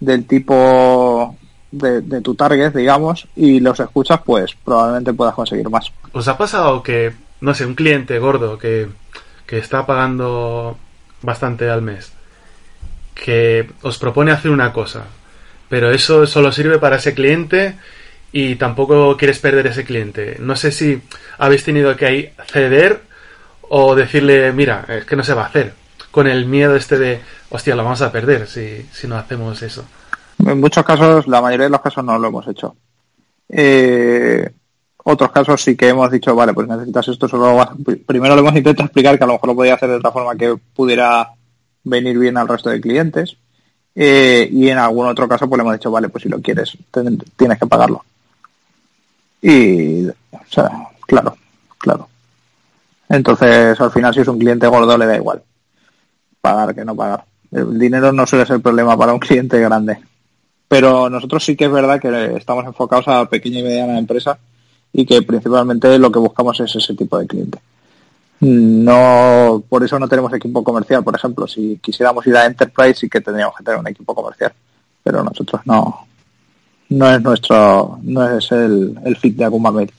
[0.00, 1.36] del tipo
[1.70, 5.92] de, de, tu target, digamos, y los escuchas, pues probablemente puedas conseguir más.
[6.12, 8.88] ¿Os ha pasado que, no sé, un cliente gordo que,
[9.46, 10.76] que está pagando
[11.22, 12.12] bastante al mes,
[13.14, 15.04] que os propone hacer una cosa,
[15.68, 17.76] pero eso solo sirve para ese cliente
[18.32, 20.36] y tampoco quieres perder ese cliente?
[20.40, 21.00] No sé si
[21.38, 23.02] habéis tenido que ceder
[23.68, 25.74] o decirle, mira, es que no se va a hacer,
[26.16, 29.84] con el miedo este de, hostia, lo vamos a perder si, si no hacemos eso.
[30.38, 32.74] En muchos casos, la mayoría de los casos no lo hemos hecho.
[33.50, 34.50] Eh,
[35.04, 37.68] otros casos sí que hemos dicho, vale, pues necesitas esto, solo
[38.06, 40.34] primero lo hemos intentado explicar que a lo mejor lo podía hacer de otra forma
[40.36, 41.34] que pudiera
[41.84, 43.36] venir bien al resto de clientes.
[43.94, 46.78] Eh, y en algún otro caso pues le hemos dicho, vale, pues si lo quieres,
[47.36, 48.02] tienes que pagarlo.
[49.42, 50.14] Y, o
[50.48, 50.70] sea,
[51.06, 51.36] claro,
[51.76, 52.08] claro.
[53.06, 55.42] Entonces, al final, si es un cliente gordo, le da igual
[56.46, 57.24] pagar que no pagar.
[57.50, 59.98] El dinero no suele ser problema para un cliente grande.
[60.68, 64.38] Pero nosotros sí que es verdad que estamos enfocados a pequeña y mediana empresa
[64.92, 67.58] y que principalmente lo que buscamos es ese tipo de cliente.
[68.40, 71.46] No, por eso no tenemos equipo comercial, por ejemplo.
[71.48, 74.52] Si quisiéramos ir a Enterprise sí que tendríamos que tener un equipo comercial.
[75.02, 76.06] Pero nosotros no,
[76.90, 79.90] no es nuestro, no es el, el fit de Akumamel.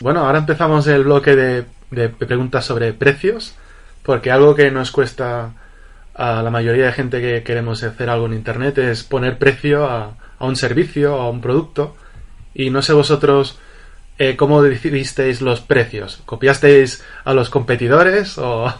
[0.00, 3.54] Bueno, ahora empezamos el bloque de preguntas sobre precios,
[4.02, 5.52] porque algo que nos cuesta
[6.16, 10.14] a la mayoría de gente que queremos hacer algo en Internet es poner precio a,
[10.40, 11.94] un servicio, a un producto.
[12.54, 13.58] Y no sé vosotros
[14.18, 16.22] eh, cómo decidisteis los precios.
[16.24, 18.72] ¿Copiasteis a los competidores o...?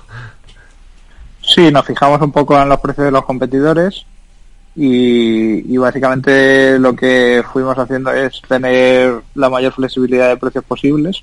[1.42, 4.04] Sí, nos fijamos un poco en los precios de los competidores
[4.74, 11.22] y, básicamente lo que fuimos haciendo es tener la mayor flexibilidad de precios posibles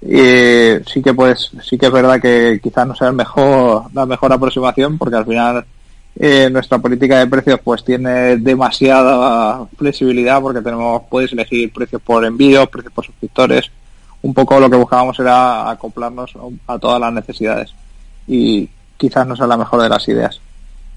[0.00, 4.04] y sí que pues sí que es verdad que quizás no sea el mejor la
[4.06, 5.64] mejor aproximación porque al final
[6.18, 12.24] eh, nuestra política de precios pues tiene demasiada flexibilidad porque tenemos puedes elegir precios por
[12.24, 13.70] envíos precios por suscriptores.
[14.22, 16.32] Un poco lo que buscábamos era acoplarnos
[16.66, 17.74] a todas las necesidades.
[18.26, 20.40] Y quizás no sea la mejor de las ideas.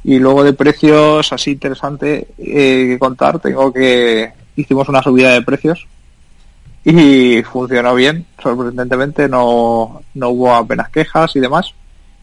[0.05, 5.41] Y luego de precios así interesante eh, que contar tengo que hicimos una subida de
[5.41, 5.85] precios
[6.83, 11.73] y funcionó bien, sorprendentemente no, no hubo apenas quejas y demás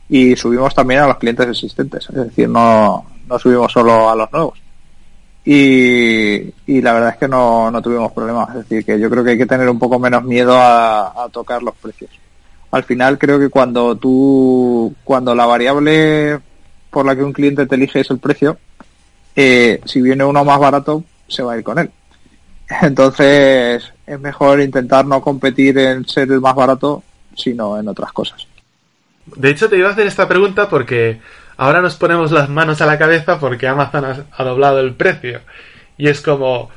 [0.08, 4.32] y subimos también a los clientes existentes, es decir, no, no subimos solo a los
[4.32, 4.58] nuevos.
[5.44, 9.22] Y, y la verdad es que no, no tuvimos problemas, es decir, que yo creo
[9.22, 12.10] que hay que tener un poco menos miedo a, a tocar los precios.
[12.72, 16.40] Al final creo que cuando tú, cuando la variable
[16.90, 18.58] por la que un cliente te elige es el precio,
[19.36, 21.90] eh, si viene uno más barato, se va a ir con él.
[22.82, 27.02] Entonces es mejor intentar no competir en ser el más barato,
[27.36, 28.46] sino en otras cosas.
[29.26, 31.20] De hecho, te iba a hacer esta pregunta porque
[31.56, 35.40] ahora nos ponemos las manos a la cabeza porque Amazon ha, doblado el precio.
[35.98, 36.70] Y es como,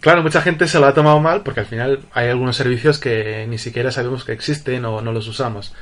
[0.00, 3.46] claro, mucha gente se lo ha tomado mal porque al final hay algunos servicios que
[3.48, 5.74] ni siquiera sabemos que existen o no los usamos.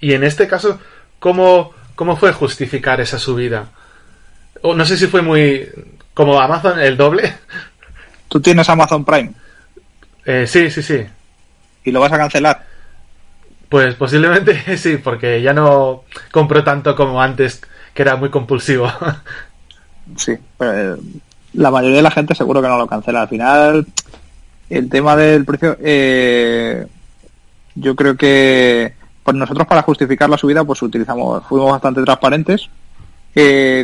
[0.00, 0.78] Y en este caso,
[1.18, 3.70] ¿cómo, cómo fue justificar esa subida?
[4.62, 5.68] O no sé si fue muy
[6.14, 7.34] como Amazon el doble,
[8.28, 9.32] ¿Tú tienes Amazon Prime?
[10.28, 11.06] Eh, sí, sí, sí.
[11.84, 12.62] ¿Y lo vas a cancelar?
[13.70, 17.62] Pues posiblemente sí, porque ya no compro tanto como antes,
[17.94, 18.92] que era muy compulsivo.
[20.16, 21.00] sí, pero eh,
[21.54, 23.22] la mayoría de la gente seguro que no lo cancela.
[23.22, 23.86] Al final,
[24.68, 26.86] el tema del precio, eh,
[27.74, 32.68] yo creo que pues nosotros para justificar la subida, pues utilizamos, fuimos bastante transparentes,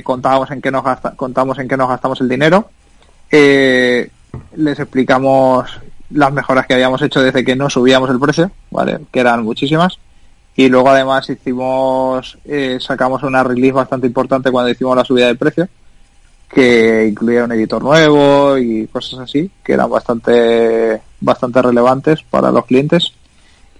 [0.02, 0.84] contábamos en qué nos
[1.16, 2.68] contamos en qué nos gastamos el dinero.
[3.30, 4.10] Eh,
[4.56, 5.80] les explicamos
[6.14, 9.00] las mejoras que habíamos hecho desde que no subíamos el precio, ¿vale?
[9.12, 9.98] Que eran muchísimas.
[10.56, 15.34] Y luego además hicimos, eh, sacamos una release bastante importante cuando hicimos la subida de
[15.34, 15.68] precio,
[16.48, 22.64] que incluía un editor nuevo y cosas así, que eran bastante, bastante relevantes para los
[22.66, 23.12] clientes.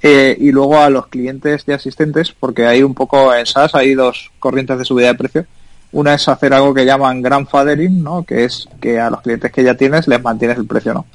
[0.02, 3.94] Eh, y luego a los clientes y asistentes, porque hay un poco en SaaS hay
[3.94, 5.46] dos corrientes de subida de precio.
[5.92, 8.24] Una es hacer algo que llaman grandfathering, ¿no?
[8.24, 11.06] Que es que a los clientes que ya tienes les mantienes el precio, ¿no?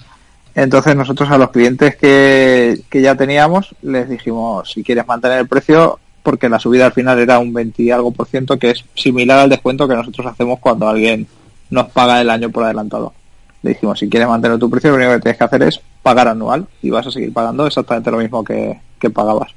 [0.56, 5.48] Entonces nosotros a los clientes que, que ya teníamos les dijimos, si quieres mantener el
[5.48, 8.86] precio, porque la subida al final era un 20 y algo por ciento, que es
[8.96, 11.28] similar al descuento que nosotros hacemos cuando alguien
[11.70, 13.14] nos paga el año por adelantado.
[13.62, 16.28] Le dijimos, si quieres mantener tu precio, lo único que tienes que hacer es pagar
[16.28, 19.52] anual y vas a seguir pagando exactamente lo mismo que, que pagabas.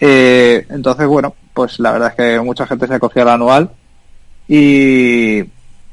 [0.00, 3.70] Eh, entonces, bueno, pues la verdad es que mucha gente se acogió al anual
[4.48, 5.42] y,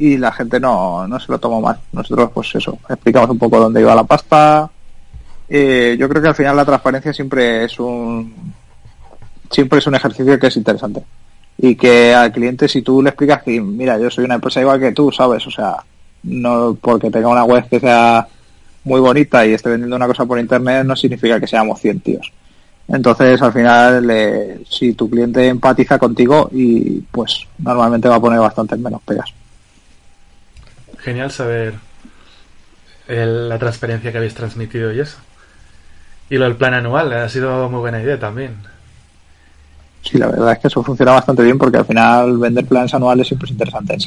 [0.01, 1.77] y la gente no, no se lo tomó mal.
[1.91, 4.67] Nosotros, pues eso, explicamos un poco dónde iba la pasta.
[5.47, 8.33] Eh, yo creo que al final la transparencia siempre es un
[9.51, 11.03] siempre es un ejercicio que es interesante
[11.57, 14.79] y que al cliente si tú le explicas que mira yo soy una empresa igual
[14.79, 15.75] que tú sabes o sea
[16.23, 18.25] no porque tenga una web que sea
[18.85, 22.31] muy bonita y esté vendiendo una cosa por internet no significa que seamos 100 tíos
[22.87, 28.39] entonces al final eh, si tu cliente empatiza contigo y pues normalmente va a poner
[28.39, 29.33] bastantes menos pegas
[31.03, 31.75] genial saber
[33.07, 35.17] el, la transparencia que habéis transmitido y eso.
[36.29, 38.55] Y lo del plan anual ha sido muy buena idea también.
[40.01, 43.27] Sí, la verdad es que eso funciona bastante bien porque al final vender planes anuales
[43.27, 43.99] siempre es interesante en.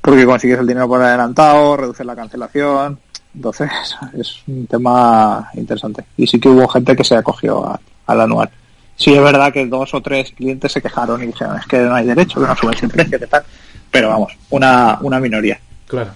[0.00, 2.98] Porque consigues el dinero por adelantado, reduces la cancelación.
[3.34, 3.70] Entonces
[4.18, 6.04] es un tema interesante.
[6.16, 8.50] Y sí que hubo gente que se acogió al anual.
[8.96, 11.94] Sí es verdad que dos o tres clientes se quejaron y dijeron es que no
[11.94, 13.44] hay derecho, que no subes el precio, que tal.
[13.90, 15.60] Pero vamos, una, una minoría.
[15.86, 16.12] Claro.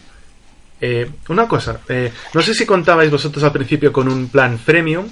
[0.80, 5.06] Eh, una cosa, eh, no sé si contabais vosotros al principio con un plan freemium,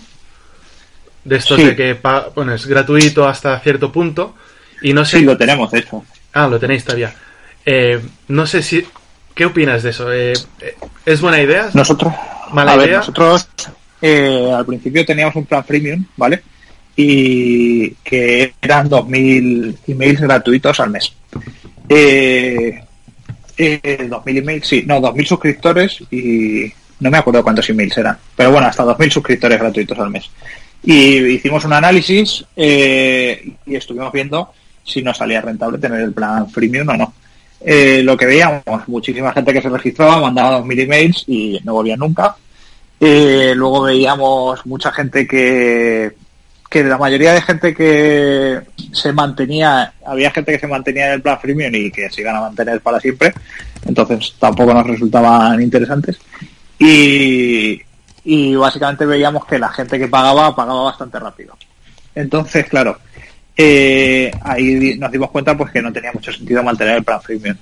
[1.24, 1.64] de estos Sí.
[1.66, 1.98] de que
[2.34, 4.34] bueno, es gratuito hasta cierto punto,
[4.80, 5.18] y no sé...
[5.18, 6.04] Sí, lo tenemos, de hecho.
[6.32, 7.14] Ah, lo tenéis todavía.
[7.66, 8.86] Eh, no sé si...
[9.34, 10.12] ¿Qué opinas de eso?
[10.12, 11.68] Eh, eh, ¿Es buena idea?
[11.74, 12.12] Nosotros,
[12.52, 12.98] Mala a ver, idea.
[12.98, 13.48] nosotros
[14.00, 16.42] eh, al principio teníamos un plan premium, ¿vale?
[16.96, 21.12] Y que eran 2.000 emails gratuitos al mes.
[21.88, 22.82] Eh,
[23.58, 28.52] eh, 2.000 emails, sí, no, 2.000 suscriptores y no me acuerdo cuántos emails eran, pero
[28.52, 30.30] bueno, hasta 2.000 suscriptores gratuitos al mes.
[30.82, 34.52] Y hicimos un análisis eh, y estuvimos viendo
[34.84, 37.12] si nos salía rentable tener el plan freemium o no.
[37.60, 41.98] Eh, lo que veíamos, muchísima gente que se registraba, mandaba 2.000 emails y no volvían
[41.98, 42.36] nunca.
[43.00, 46.12] Eh, luego veíamos mucha gente que,
[46.68, 48.60] que la mayoría de gente que
[48.92, 52.36] se mantenía, había gente que se mantenía en el plan freemium y que se iban
[52.36, 53.32] a mantener para siempre,
[53.86, 56.18] entonces tampoco nos resultaban interesantes.
[56.78, 57.80] Y,
[58.24, 61.56] y básicamente veíamos que la gente que pagaba, pagaba bastante rápido.
[62.14, 62.98] Entonces, claro,
[63.56, 67.56] eh, ahí nos dimos cuenta pues que no tenía mucho sentido mantener el plan freemium.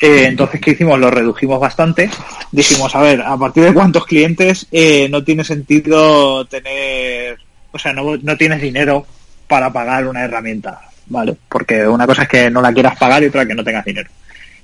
[0.00, 0.98] Eh, entonces, ¿qué hicimos?
[0.98, 2.08] Lo redujimos bastante.
[2.52, 7.38] Dijimos, a ver, a partir de cuántos clientes eh, no tiene sentido tener,
[7.72, 9.06] o sea, no, no tienes dinero
[9.46, 11.36] para pagar una herramienta, ¿vale?
[11.48, 14.10] Porque una cosa es que no la quieras pagar y otra que no tengas dinero.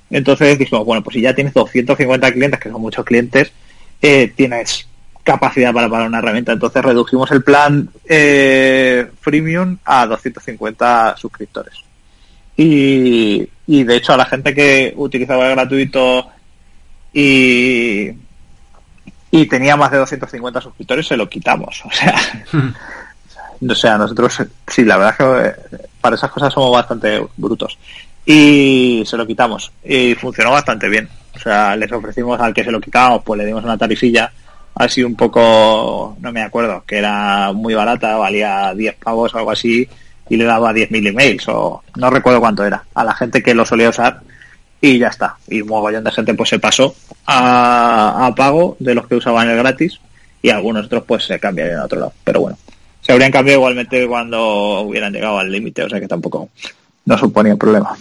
[0.09, 3.51] Entonces dijimos, bueno, pues si ya tienes 250 clientes, que son muchos clientes,
[4.01, 4.87] eh, tienes
[5.23, 6.53] capacidad para pagar una herramienta.
[6.53, 11.73] Entonces redujimos el plan eh, freemium a 250 suscriptores.
[12.55, 16.29] Y, y de hecho a la gente que utilizaba el gratuito
[17.11, 18.11] y,
[19.31, 21.83] y tenía más de 250 suscriptores se lo quitamos.
[21.85, 22.15] O sea,
[23.69, 27.77] o sea, nosotros sí, la verdad es que eh, para esas cosas somos bastante brutos.
[28.25, 29.71] Y se lo quitamos.
[29.83, 31.07] Y funcionó bastante bien.
[31.35, 34.31] O sea, les ofrecimos al que se lo quitamos, pues le dimos una tarifilla
[34.75, 39.51] así un poco, no me acuerdo, que era muy barata, valía 10 pavos o algo
[39.51, 39.87] así,
[40.29, 43.65] y le daba 10.000 emails, o no recuerdo cuánto era, a la gente que lo
[43.65, 44.21] solía usar,
[44.85, 45.37] y ya está.
[45.47, 49.57] Y un mogollón de gente pues se pasó a, pago de los que usaban el
[49.57, 49.99] gratis,
[50.41, 52.13] y algunos otros pues se cambiarían a otro lado.
[52.23, 52.57] Pero bueno,
[53.01, 56.49] se habrían cambiado igualmente cuando hubieran llegado al límite, o sea que tampoco
[57.05, 57.97] no suponía problema.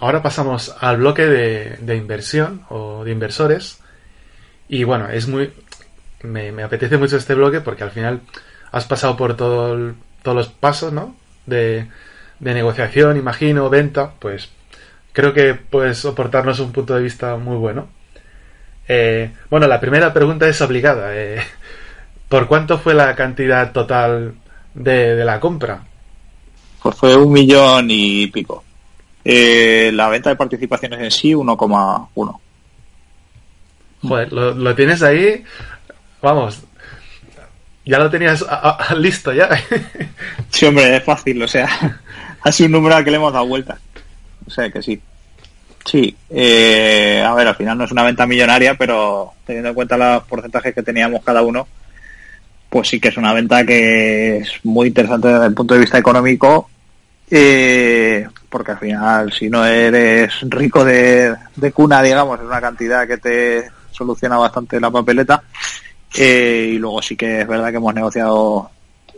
[0.00, 3.78] Ahora pasamos al bloque de, inversión o de inversores.
[4.68, 5.52] Y bueno, es muy.
[6.22, 8.20] Me, apetece mucho este bloque porque al final
[8.70, 11.16] has pasado por todo todos los pasos, ¿no?
[11.46, 11.88] De,
[12.38, 14.12] de negociación, imagino, venta.
[14.18, 14.50] Pues
[15.12, 17.88] creo que puedes soportarnos un punto de vista muy bueno.
[18.88, 21.16] Eh, bueno, la primera pregunta es obligada.
[21.16, 21.40] eh,
[22.28, 24.34] ¿Por cuánto fue la cantidad total
[24.74, 25.84] de, de la compra?
[26.82, 28.64] Pues fue un millón y pico.
[29.24, 32.40] Eh, la venta de participaciones en sí, 1,1.
[34.02, 35.44] Joder, lo, lo tienes ahí.
[36.20, 36.62] Vamos.
[37.84, 38.44] Ya lo tenías
[38.96, 39.48] listo ya.
[40.48, 41.68] sí, hombre, es fácil, o sea,
[42.42, 43.78] ha sido un número al que le hemos dado vuelta.
[44.52, 45.00] Sea que sí.
[45.84, 49.96] Sí, eh, a ver, al final no es una venta millonaria, pero teniendo en cuenta
[49.96, 51.66] los porcentajes que teníamos cada uno,
[52.68, 55.98] pues sí que es una venta que es muy interesante desde el punto de vista
[55.98, 56.70] económico,
[57.30, 61.34] eh, porque al final si no eres rico de,
[61.74, 65.42] cuna, digamos, es una cantidad que te soluciona bastante la papeleta.
[66.14, 68.70] Eh, y luego sí que es verdad que hemos negociado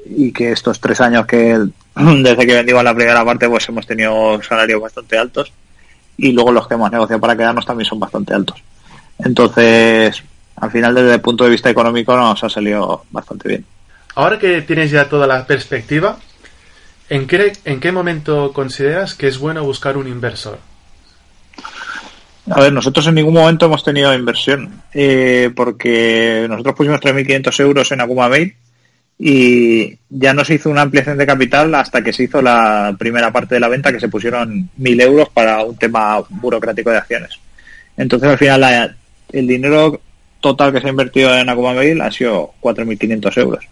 [0.07, 1.59] y que estos tres años que
[2.23, 5.53] desde que vendimos la primera parte pues hemos tenido salarios bastante altos
[6.17, 8.63] y luego los que hemos negociado para quedarnos también son bastante altos.
[9.19, 10.23] Entonces,
[10.57, 13.65] al final desde el punto de vista económico nos ha salido bastante bien.
[14.15, 16.19] Ahora que tienes ya toda la perspectiva,
[17.09, 20.59] ¿en qué, en qué momento consideras que es bueno buscar un inversor?
[22.51, 27.91] A ver, nosotros en ningún momento hemos tenido inversión, eh, porque nosotros pusimos 3.500 euros
[27.91, 28.55] en Akuma Mail
[29.19, 33.33] y ya no se hizo una ampliación de capital hasta que se hizo la primera
[33.33, 37.39] parte de la venta, que se pusieron 1.000 euros para un tema burocrático de acciones.
[37.97, 38.97] Entonces, al final,
[39.33, 40.01] el dinero
[40.41, 43.65] total que se ha invertido en Akuma Mail ha sido 4.500 euros.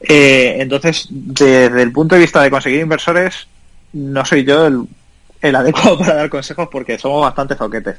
[0.00, 3.46] Eh, entonces, desde el punto de vista de conseguir inversores,
[3.92, 4.84] no soy yo el,
[5.40, 7.96] el adecuado para dar consejos porque somos bastante zoquetes.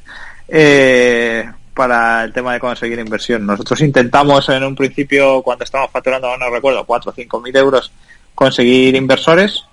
[0.47, 3.45] Eh, para el tema de conseguir inversión.
[3.45, 7.91] Nosotros intentamos en un principio, cuando estábamos facturando, no recuerdo, 4 o 5 mil euros,
[8.36, 9.63] conseguir inversores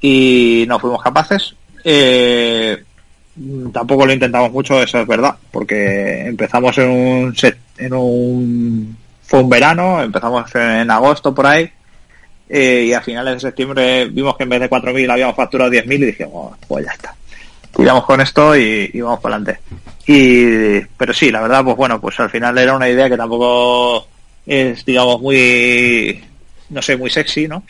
[0.00, 1.54] y no fuimos capaces.
[1.84, 2.82] Eh,
[3.72, 9.40] tampoco lo intentamos mucho, eso es verdad, porque empezamos en un set, en un fue
[9.40, 11.70] un verano, empezamos en agosto por ahí
[12.48, 15.94] eh, y a finales de septiembre vimos que en vez de 4.000 habíamos facturado 10.000
[15.94, 17.14] y dijimos, pues ya está.
[17.76, 19.60] Tiramos con esto y, y vamos para adelante.
[20.06, 24.06] Y, pero sí, la verdad, pues bueno, pues al final era una idea que tampoco
[24.46, 26.24] es, digamos, muy,
[26.70, 27.62] no sé, muy sexy, ¿no?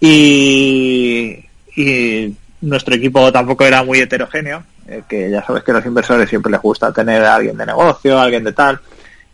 [0.00, 1.38] Y,
[1.76, 6.28] y nuestro equipo tampoco era muy heterogéneo, eh, que ya sabes que a los inversores
[6.28, 8.80] siempre les gusta tener a alguien de negocio, alguien de tal.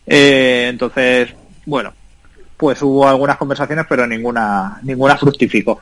[0.06, 1.30] Eh, entonces,
[1.64, 1.92] bueno,
[2.56, 5.80] pues hubo algunas conversaciones, pero ninguna, ninguna fructificó.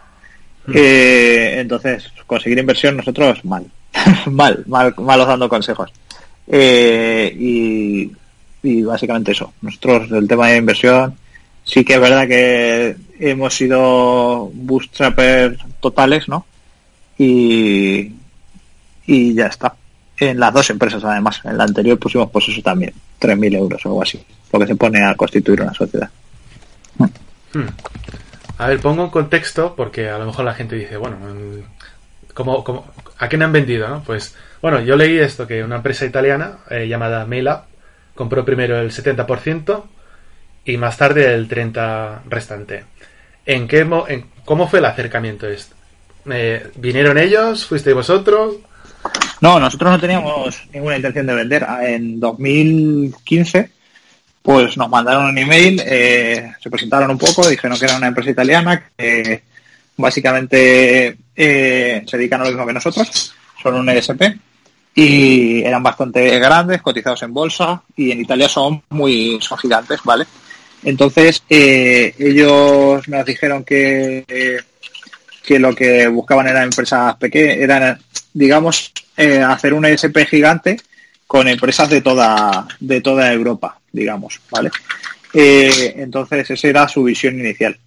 [0.66, 0.72] Mm.
[0.74, 3.64] Eh, entonces, conseguir inversión nosotros mal,
[4.26, 5.92] mal, mal, malos dando consejos.
[6.46, 7.34] Eh,
[8.62, 9.52] y, básicamente eso.
[9.62, 11.16] Nosotros, el tema de inversión,
[11.64, 16.44] sí que es verdad que hemos sido bootstrappers totales, ¿no?
[17.18, 18.12] Y,
[19.06, 19.74] y ya está.
[20.18, 21.40] En las dos empresas, además.
[21.44, 24.22] En la anterior pusimos, pues eso también, 3.000 euros o algo así.
[24.52, 26.10] Lo que se pone a constituir una sociedad.
[27.52, 27.66] Hmm.
[28.58, 31.16] A ver, pongo un contexto porque a lo mejor la gente dice, bueno,
[32.34, 32.86] ¿cómo, cómo,
[33.18, 34.02] a quién han vendido?
[34.06, 37.66] Pues bueno, yo leí esto, que una empresa italiana eh, llamada Maila
[38.14, 39.82] compró primero el 70%
[40.64, 42.84] y más tarde el 30% restante.
[43.46, 45.74] ¿En qué en, ¿Cómo fue el acercamiento este?
[46.76, 47.64] ¿Vinieron ellos?
[47.66, 48.56] ¿Fuisteis vosotros?
[49.40, 51.64] No, nosotros no teníamos ninguna intención de vender.
[51.66, 53.70] Ah, en 2015,
[54.42, 58.30] pues nos mandaron un email, eh, se presentaron un poco, dijeron que era una empresa
[58.30, 59.42] italiana que
[60.00, 64.22] básicamente se dedican a lo mismo que nosotros, son un ESP
[64.94, 70.26] y eran bastante grandes, cotizados en bolsa y en Italia son muy son gigantes, ¿vale?
[70.82, 74.60] Entonces eh, ellos nos dijeron que
[75.44, 77.98] que lo que buscaban eran empresas pequeñas, eran
[78.32, 80.76] digamos eh, hacer un ESP gigante
[81.26, 84.70] con empresas de toda de toda Europa, digamos, ¿vale?
[85.32, 87.78] Eh, entonces esa era su visión inicial.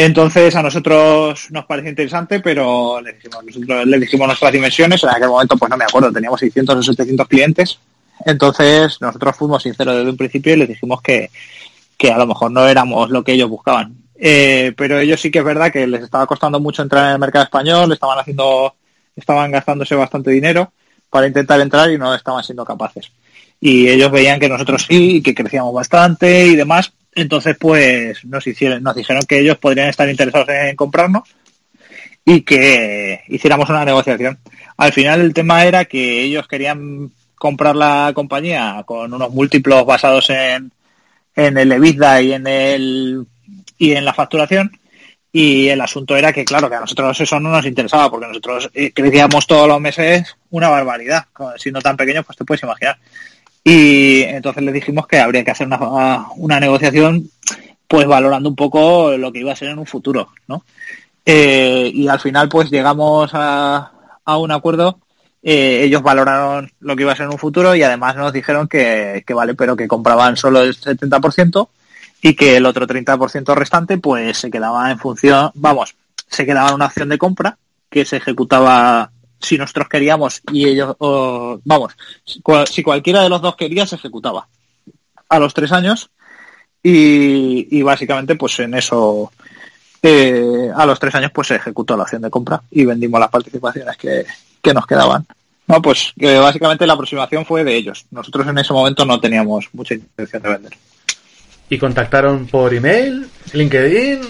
[0.00, 5.08] Entonces a nosotros nos parece interesante, pero le dijimos, nosotros le dijimos nuestras dimensiones, en
[5.08, 7.80] aquel momento pues no me acuerdo, teníamos 600 o 700 clientes,
[8.24, 11.30] entonces nosotros fuimos sinceros desde un principio y les dijimos que,
[11.96, 13.92] que a lo mejor no éramos lo que ellos buscaban.
[14.14, 17.18] Eh, pero ellos sí que es verdad que les estaba costando mucho entrar en el
[17.18, 18.76] mercado español, estaban haciendo,
[19.16, 20.72] estaban gastándose bastante dinero
[21.10, 23.10] para intentar entrar y no estaban siendo capaces.
[23.60, 28.82] Y ellos veían que nosotros sí, que crecíamos bastante y demás, entonces, pues nos hicieron,
[28.82, 31.24] nos dijeron que ellos podrían estar interesados en comprarnos
[32.24, 34.38] y que hiciéramos una negociación.
[34.76, 40.30] Al final el tema era que ellos querían comprar la compañía con unos múltiplos basados
[40.30, 40.72] en,
[41.34, 43.26] en el EBITDA y en el
[43.78, 44.72] y en la facturación.
[45.30, 48.70] Y el asunto era que claro que a nosotros eso no nos interesaba porque nosotros
[48.74, 51.26] eh, crecíamos todos los meses una barbaridad.
[51.56, 52.98] Siendo tan pequeños pues te puedes imaginar
[53.70, 57.28] y entonces le dijimos que habría que hacer una, una negociación
[57.86, 60.64] pues valorando un poco lo que iba a ser en un futuro, ¿no?
[61.26, 63.92] Eh, y al final pues llegamos a,
[64.24, 65.00] a un acuerdo,
[65.42, 68.68] eh, ellos valoraron lo que iba a ser en un futuro y además nos dijeron
[68.68, 71.68] que, que, vale, pero que compraban solo el 70%
[72.22, 75.94] y que el otro 30% restante pues se quedaba en función, vamos,
[76.26, 77.58] se quedaba en una acción de compra
[77.90, 79.10] que se ejecutaba
[79.40, 80.96] si nosotros queríamos y ellos,
[81.64, 81.96] vamos,
[82.70, 84.48] si cualquiera de los dos quería se ejecutaba
[85.28, 86.10] a los tres años
[86.82, 89.30] y, básicamente pues en eso
[90.02, 93.30] eh, a los tres años pues se ejecutó la acción de compra y vendimos las
[93.30, 94.24] participaciones que,
[94.62, 95.26] que nos quedaban.
[95.66, 98.06] No, pues que básicamente la aproximación fue de ellos.
[98.10, 100.72] Nosotros en ese momento no teníamos mucha intención de vender.
[101.68, 103.28] ¿Y contactaron por email?
[103.52, 104.20] ¿LinkedIn?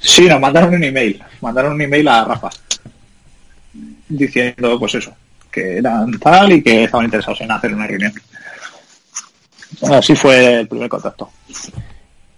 [0.00, 1.22] Sí, nos mandaron un email.
[1.40, 2.50] Mandaron un email a Rafa
[4.16, 5.14] diciendo, pues eso,
[5.50, 8.12] que eran tal y que estaban interesados en hacer una reunión.
[9.90, 11.30] Así fue el primer contacto.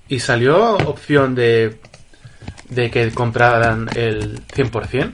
[0.08, 1.78] ¿Y salió opción de,
[2.68, 5.12] de que compraran el 100%?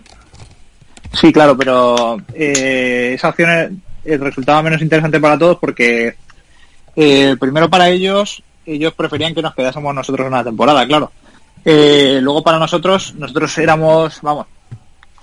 [1.13, 6.15] Sí, claro, pero eh, esa opción resultaba menos interesante para todos porque
[6.97, 11.13] eh, primero para ellos, ellos preferían que nos quedásemos nosotros una temporada, claro.
[11.65, 14.47] Eh, luego para nosotros, nosotros éramos, vamos,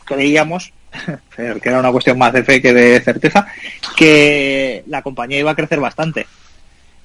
[0.06, 0.72] creíamos,
[1.36, 3.48] que era una cuestión más de fe que de certeza,
[3.96, 6.28] que la compañía iba a crecer bastante.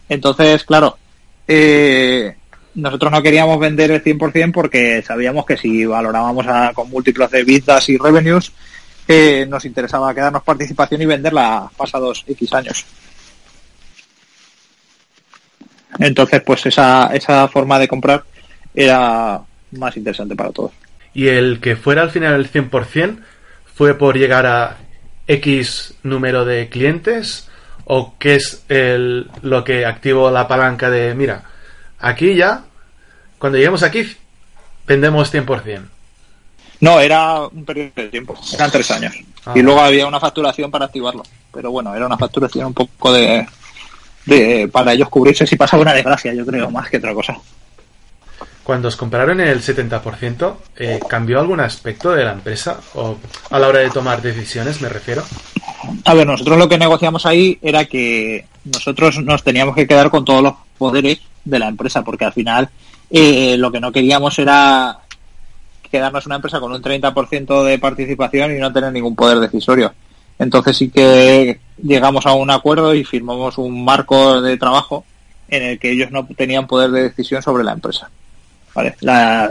[0.08, 0.98] Entonces, claro,
[1.46, 2.34] eh,
[2.74, 7.88] nosotros no queríamos vender el 100% porque sabíamos que si valorábamos con múltiplos de vistas
[7.88, 8.52] y revenues,
[9.06, 12.84] eh, nos interesaba quedarnos participación y venderla pasados X años.
[15.98, 18.24] Entonces, pues esa, esa forma de comprar
[18.74, 19.40] era
[19.72, 20.72] más interesante para todos.
[21.12, 23.18] ¿Y el que fuera al final el 100%
[23.74, 24.78] fue por llegar a
[25.26, 27.48] X número de clientes?
[27.86, 31.44] ¿O qué es el, lo que activó la palanca de, mira,
[31.98, 32.64] aquí ya,
[33.38, 34.16] cuando lleguemos aquí,
[34.86, 35.82] vendemos 100%?
[36.80, 39.14] No, era un periodo de tiempo, eran tres años.
[39.46, 39.52] Ah.
[39.54, 41.22] y luego había una facturación para activarlo.
[41.52, 43.46] Pero bueno, era una facturación un poco de,
[44.24, 47.36] de para ellos cubrirse si pasaba una desgracia, yo creo, más que otra cosa.
[48.64, 52.80] Cuando os compraron el 70%, eh, ¿cambió algún aspecto de la empresa?
[52.94, 53.18] ¿O
[53.50, 55.22] a la hora de tomar decisiones, me refiero?
[56.04, 60.24] A ver, nosotros lo que negociamos ahí era que nosotros nos teníamos que quedar con
[60.24, 62.70] todos los poderes de la empresa, porque al final
[63.10, 64.98] eh, lo que no queríamos era
[65.90, 69.92] quedarnos una empresa con un 30% de participación y no tener ningún poder decisorio.
[70.38, 75.04] Entonces sí que llegamos a un acuerdo y firmamos un marco de trabajo
[75.48, 78.10] en el que ellos no tenían poder de decisión sobre la empresa.
[78.74, 78.96] ¿Vale?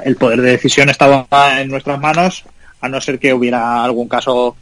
[0.05, 1.25] el poder de decisión estaba
[1.59, 2.43] en nuestras manos,
[2.81, 4.57] a no ser que hubiera algún caso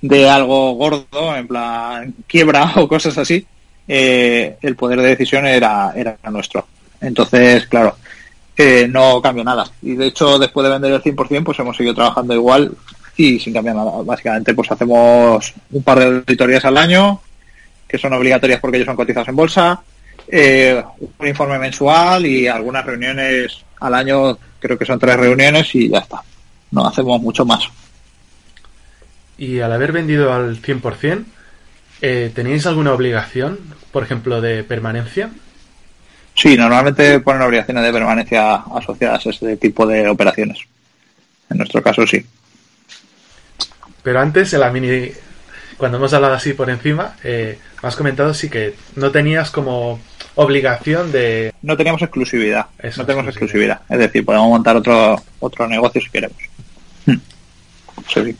[0.00, 3.46] de algo gordo, en plan quiebra o cosas así,
[3.86, 6.66] eh, el poder de decisión era, era nuestro.
[7.00, 7.96] Entonces, claro,
[8.56, 9.64] eh, no cambió nada.
[9.80, 12.72] Y de hecho, después de vender el 100%, pues hemos seguido trabajando igual
[13.16, 13.90] y sin cambiar nada.
[14.04, 17.20] Básicamente, pues hacemos un par de auditorías al año,
[17.88, 19.82] que son obligatorias porque ellos son cotizados en bolsa,
[20.28, 20.82] eh,
[21.18, 25.98] un informe mensual y algunas reuniones al año, creo que son tres reuniones y ya
[25.98, 26.22] está.
[26.70, 27.64] No hacemos mucho más.
[29.38, 31.24] Y al haber vendido al 100%,
[32.00, 33.58] eh, ¿tenéis alguna obligación,
[33.90, 35.30] por ejemplo, de permanencia?
[36.34, 40.58] Sí, normalmente ponen obligaciones de permanencia asociadas a este tipo de operaciones.
[41.50, 42.24] En nuestro caso, sí.
[44.02, 45.10] Pero antes, en la mini,
[45.82, 49.98] cuando hemos hablado así por encima, eh, me has comentado sí que no tenías como
[50.36, 51.52] obligación de...
[51.60, 52.66] No teníamos exclusividad.
[52.96, 53.80] no tenemos exclusividad.
[53.88, 56.38] Es decir, podemos montar otro, otro negocio si queremos.
[57.04, 57.16] Hmm.
[58.06, 58.36] Sí.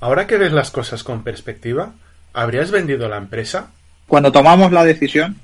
[0.00, 1.92] Ahora que ves las cosas con perspectiva,
[2.32, 3.68] ¿habrías vendido la empresa?
[4.08, 5.36] Cuando tomamos la decisión,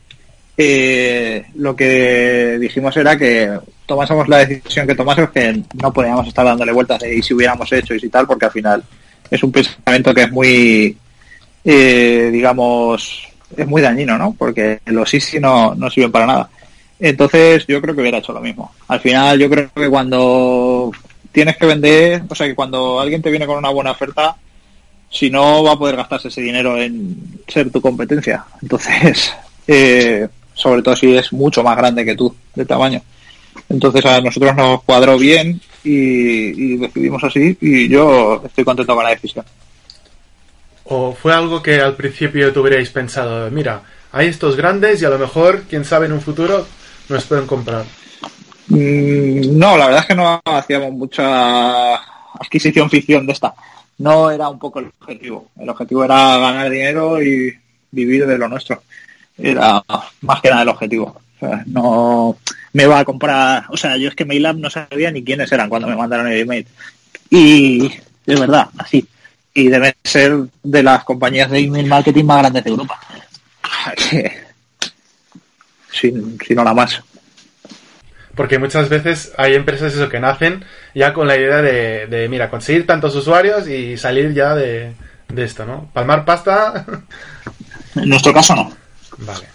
[0.56, 6.44] eh, lo que dijimos era que tomásemos la decisión que tomásemos que no podíamos estar
[6.44, 8.82] dándole vueltas y si hubiéramos hecho y si tal, porque al final
[9.30, 10.96] es un pensamiento que es muy,
[11.64, 14.34] eh, digamos, es muy dañino, ¿no?
[14.36, 16.50] Porque los sí no, no sirven para nada.
[16.98, 18.72] Entonces yo creo que hubiera hecho lo mismo.
[18.88, 20.92] Al final yo creo que cuando
[21.32, 24.36] tienes que vender, o sea que cuando alguien te viene con una buena oferta,
[25.10, 28.44] si no va a poder gastarse ese dinero en ser tu competencia.
[28.62, 29.32] Entonces,
[29.66, 33.02] eh, sobre todo si es mucho más grande que tú de tamaño.
[33.70, 39.10] Entonces a nosotros nos cuadró bien y, decidimos así y yo estoy contento con la
[39.10, 39.44] decisión.
[40.84, 43.80] ¿O fue algo que al principio tuvierais pensado, mira,
[44.12, 46.66] hay estos grandes y a lo mejor, quién sabe, en un futuro
[47.08, 47.84] nos pueden comprar?
[48.66, 53.54] Mm, no, la verdad es que no hacíamos mucha adquisición ficción de esta.
[53.98, 55.48] No era un poco el objetivo.
[55.58, 57.56] El objetivo era ganar dinero y
[57.92, 58.82] vivir de lo nuestro
[59.42, 59.82] era
[60.22, 61.16] más que nada el objetivo.
[61.66, 62.36] No
[62.72, 65.68] me va a comprar, o sea, yo es que Mailab no sabía ni quiénes eran
[65.68, 66.66] cuando me mandaron el email.
[67.30, 67.86] Y
[68.26, 69.06] es verdad, así.
[69.52, 73.00] Y debe ser de las compañías de email marketing más grandes de Europa.
[75.90, 76.12] si,
[76.46, 77.02] si no la más.
[78.34, 80.64] Porque muchas veces hay empresas eso que nacen
[80.94, 84.92] ya con la idea de, de mira, conseguir tantos usuarios y salir ya de,
[85.28, 85.90] de esto, ¿no?
[85.92, 86.86] Palmar pasta.
[87.96, 88.72] En nuestro caso no.
[89.18, 89.46] Vale.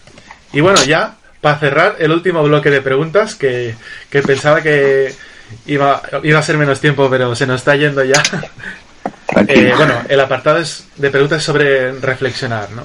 [0.52, 1.16] Y bueno, ya
[1.46, 3.76] para cerrar el último bloque de preguntas que,
[4.10, 5.14] que pensaba que
[5.66, 8.20] iba, iba a ser menos tiempo, pero se nos está yendo ya.
[9.48, 12.84] Eh, bueno, el apartado es de preguntas sobre reflexionar, ¿no?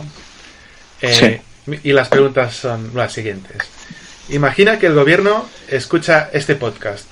[1.02, 1.42] Eh,
[1.82, 3.58] Y las preguntas son las siguientes.
[4.30, 7.06] Imagina que el gobierno escucha este podcast.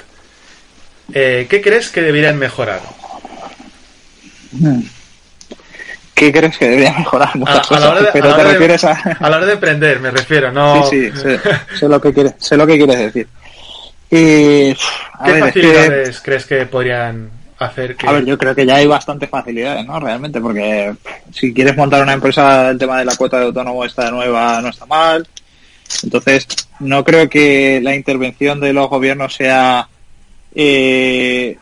[1.14, 2.82] Eh, ¿Qué crees que deberían mejorar?
[6.20, 7.36] ¿Qué crees que debería mejorar?
[7.36, 8.92] Muchas A- a cosas, la hora de- pero a la te hora de- refieres a...
[9.20, 10.84] A la hora de emprender, me refiero, no.
[10.90, 11.40] Sí, sí, sé,
[11.80, 13.28] sé lo que quieres, sé lo que quieres decir.
[14.12, 14.72] Y,
[15.14, 18.08] a ¿Qué ver, es que- facilidades crees que podrían hacer que...
[18.08, 20.00] A ver, yo creo que ya hay bastantes facilidades, ¿no?
[20.00, 20.94] Realmente, porque
[21.32, 24.70] si quieres montar una empresa, el tema de la cuota de autónomo está nueva, no
[24.70, 25.28] está mal.
[26.04, 26.48] Entonces,
[26.80, 29.88] no creo que la intervención de los gobiernos sea
[30.56, 31.58] eh,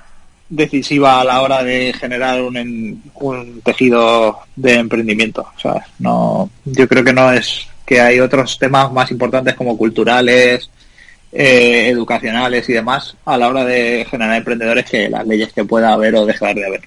[0.49, 5.47] decisiva a la hora de generar un, un tejido de emprendimiento.
[5.61, 10.69] Sea, no, yo creo que no es que hay otros temas más importantes como culturales,
[11.31, 15.93] eh, educacionales y demás a la hora de generar emprendedores que las leyes que pueda
[15.93, 16.81] haber o dejar de haber.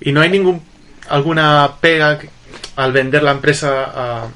[0.00, 0.60] Y no hay ningún
[1.08, 2.18] alguna pega
[2.76, 4.28] al vender la empresa a,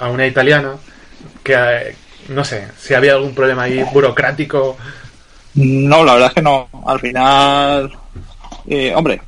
[0.00, 0.76] a una italiana
[1.42, 1.96] que eh,
[2.28, 4.76] no sé si había algún problema ahí burocrático
[5.54, 6.68] No, la verdad es que no.
[6.86, 7.92] Al final,
[8.66, 9.20] eh, hombre,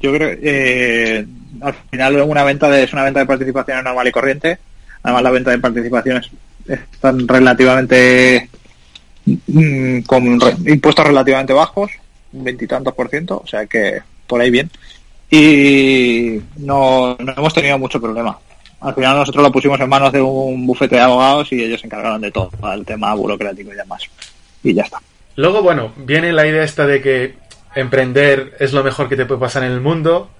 [0.00, 1.26] yo creo eh,
[1.60, 4.58] al final una venta de, es una venta de participaciones normal y corriente.
[5.02, 6.30] Además, la venta de participaciones
[6.66, 8.48] están relativamente
[9.24, 11.90] mm, con impuestos relativamente bajos,
[12.32, 14.70] veintitantos por ciento, o sea que por ahí bien.
[15.30, 18.38] Y no, no hemos tenido mucho problema.
[18.80, 21.86] Al final nosotros lo pusimos en manos de un bufete de abogados y ellos se
[21.86, 24.02] encargaron de todo, el tema burocrático y demás.
[24.62, 25.00] Y ya está.
[25.36, 27.34] Luego bueno viene la idea esta de que
[27.74, 30.30] emprender es lo mejor que te puede pasar en el mundo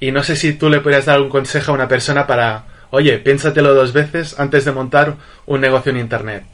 [0.00, 3.18] y no sé si tú le podrías dar un consejo a una persona para oye
[3.18, 5.16] piénsatelo dos veces antes de montar
[5.46, 6.44] un negocio en internet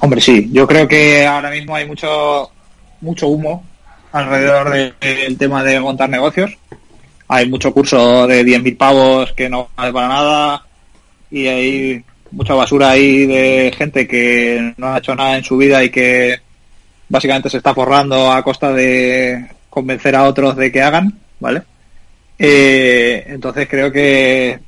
[0.00, 2.50] Hombre, sí, yo creo que ahora mismo hay mucho
[3.00, 3.64] mucho humo
[4.10, 6.56] alrededor de- del tema de montar negocios.
[7.28, 10.62] Hay mucho curso de 10.000 pavos que no vale para nada
[11.30, 15.82] y hay mucha basura ahí de gente que no ha hecho nada en su vida
[15.84, 16.36] y que
[17.08, 21.62] básicamente se está forrando a costa de convencer a otros de que hagan, ¿vale?
[22.38, 24.58] Eh, entonces creo que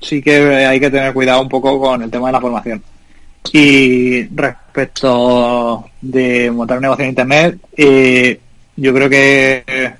[0.00, 2.82] sí que hay que tener cuidado un poco con el tema de la formación.
[3.52, 8.40] Y respecto de montar un negocio en Internet, eh,
[8.76, 9.92] yo creo que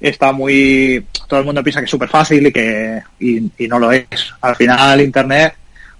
[0.00, 1.04] está muy...
[1.28, 4.06] Todo el mundo piensa que es súper fácil y que y, y no lo es.
[4.40, 5.54] Al final, Internet,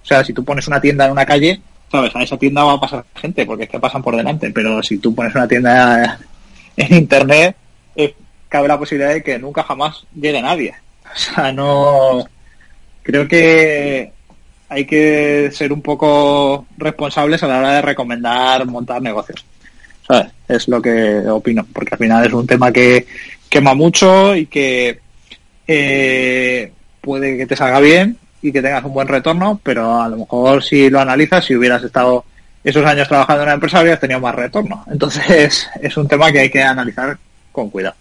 [0.07, 1.59] o sea, si tú pones una tienda en una calle,
[1.91, 4.81] sabes, a esa tienda va a pasar gente porque es que pasan por delante, pero
[4.81, 6.17] si tú pones una tienda
[6.77, 7.57] en Internet,
[8.47, 10.73] cabe la posibilidad de que nunca jamás llegue nadie.
[11.03, 12.25] O sea, no...
[13.03, 14.11] Creo que
[14.69, 19.45] hay que ser un poco responsables a la hora de recomendar montar negocios.
[20.47, 23.07] Es lo que opino, porque al final es un tema que
[23.49, 24.99] quema mucho y que
[25.67, 28.17] eh, puede que te salga bien
[28.47, 31.83] y que tengas un buen retorno, pero a lo mejor si lo analizas, si hubieras
[31.83, 32.25] estado
[32.63, 34.83] esos años trabajando en una empresa, habrías tenido más retorno.
[34.89, 37.17] Entonces es un tema que hay que analizar
[37.51, 37.95] con cuidado.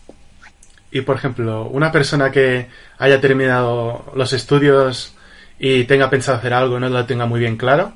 [0.90, 2.68] Y por ejemplo, una persona que
[2.98, 5.14] haya terminado los estudios
[5.58, 7.92] y tenga pensado hacer algo no lo tenga muy bien claro,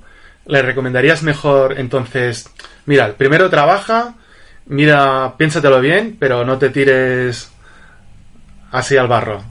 [0.47, 2.51] ¿le recomendarías mejor entonces,
[2.87, 4.15] mira, primero trabaja,
[4.67, 7.51] mira, piénsatelo bien, pero no te tires
[8.73, 9.45] así al barro?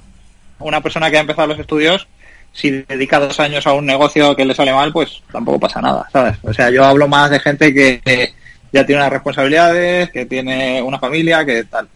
[0.59, 2.07] Una persona que ha empezado los estudios,
[2.59, 6.05] si dedica dos años a un negocio que le sale mal, pues tampoco pasa nada,
[6.11, 6.37] ¿sabes?
[6.43, 8.33] O sea, yo hablo más de gente que,
[8.73, 11.87] ya tiene unas responsabilidades, que tiene una familia, que tal.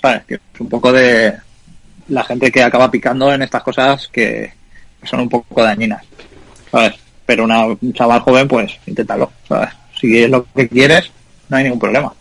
[0.00, 0.24] ¿Sabes?
[0.24, 1.34] Que es un poco de
[2.08, 4.52] la gente que acaba picando en estas cosas que,
[5.00, 6.02] que son un poco dañinas,
[6.70, 6.94] ¿sabes?
[7.26, 9.70] Pero una, un chaval joven, pues inténtalo, ¿sabes?
[10.00, 11.10] Si es lo que quieres,
[11.50, 12.12] no hay ningún problema.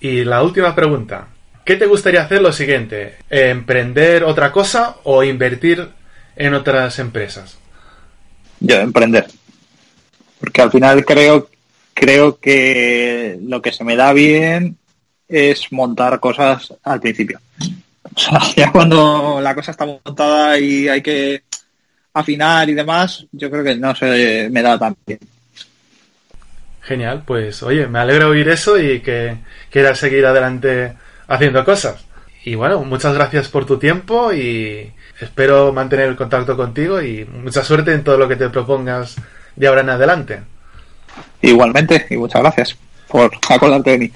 [0.00, 1.28] Y la última pregunta.
[1.64, 3.16] ¿Qué te gustaría hacer lo siguiente?
[3.28, 5.88] ¿Emprender otra cosa o invertir
[6.36, 7.58] en otras empresas?
[8.60, 9.26] Yo, emprender.
[10.38, 11.48] Porque al final creo,
[11.94, 14.76] creo que lo que se me da bien
[15.28, 17.40] es montar cosas al principio.
[18.14, 21.42] O sea, ya cuando la cosa está montada y hay que
[22.14, 25.20] afinar y demás, yo creo que no se me da tan bien.
[26.82, 29.38] Genial, pues oye, me alegra oír eso y que
[29.70, 30.94] quieras seguir adelante
[31.26, 32.04] haciendo cosas.
[32.44, 37.64] Y bueno, muchas gracias por tu tiempo y espero mantener el contacto contigo y mucha
[37.64, 39.16] suerte en todo lo que te propongas
[39.54, 40.40] de ahora en adelante.
[41.42, 42.76] Igualmente, y muchas gracias
[43.08, 44.12] por acordarte de mí.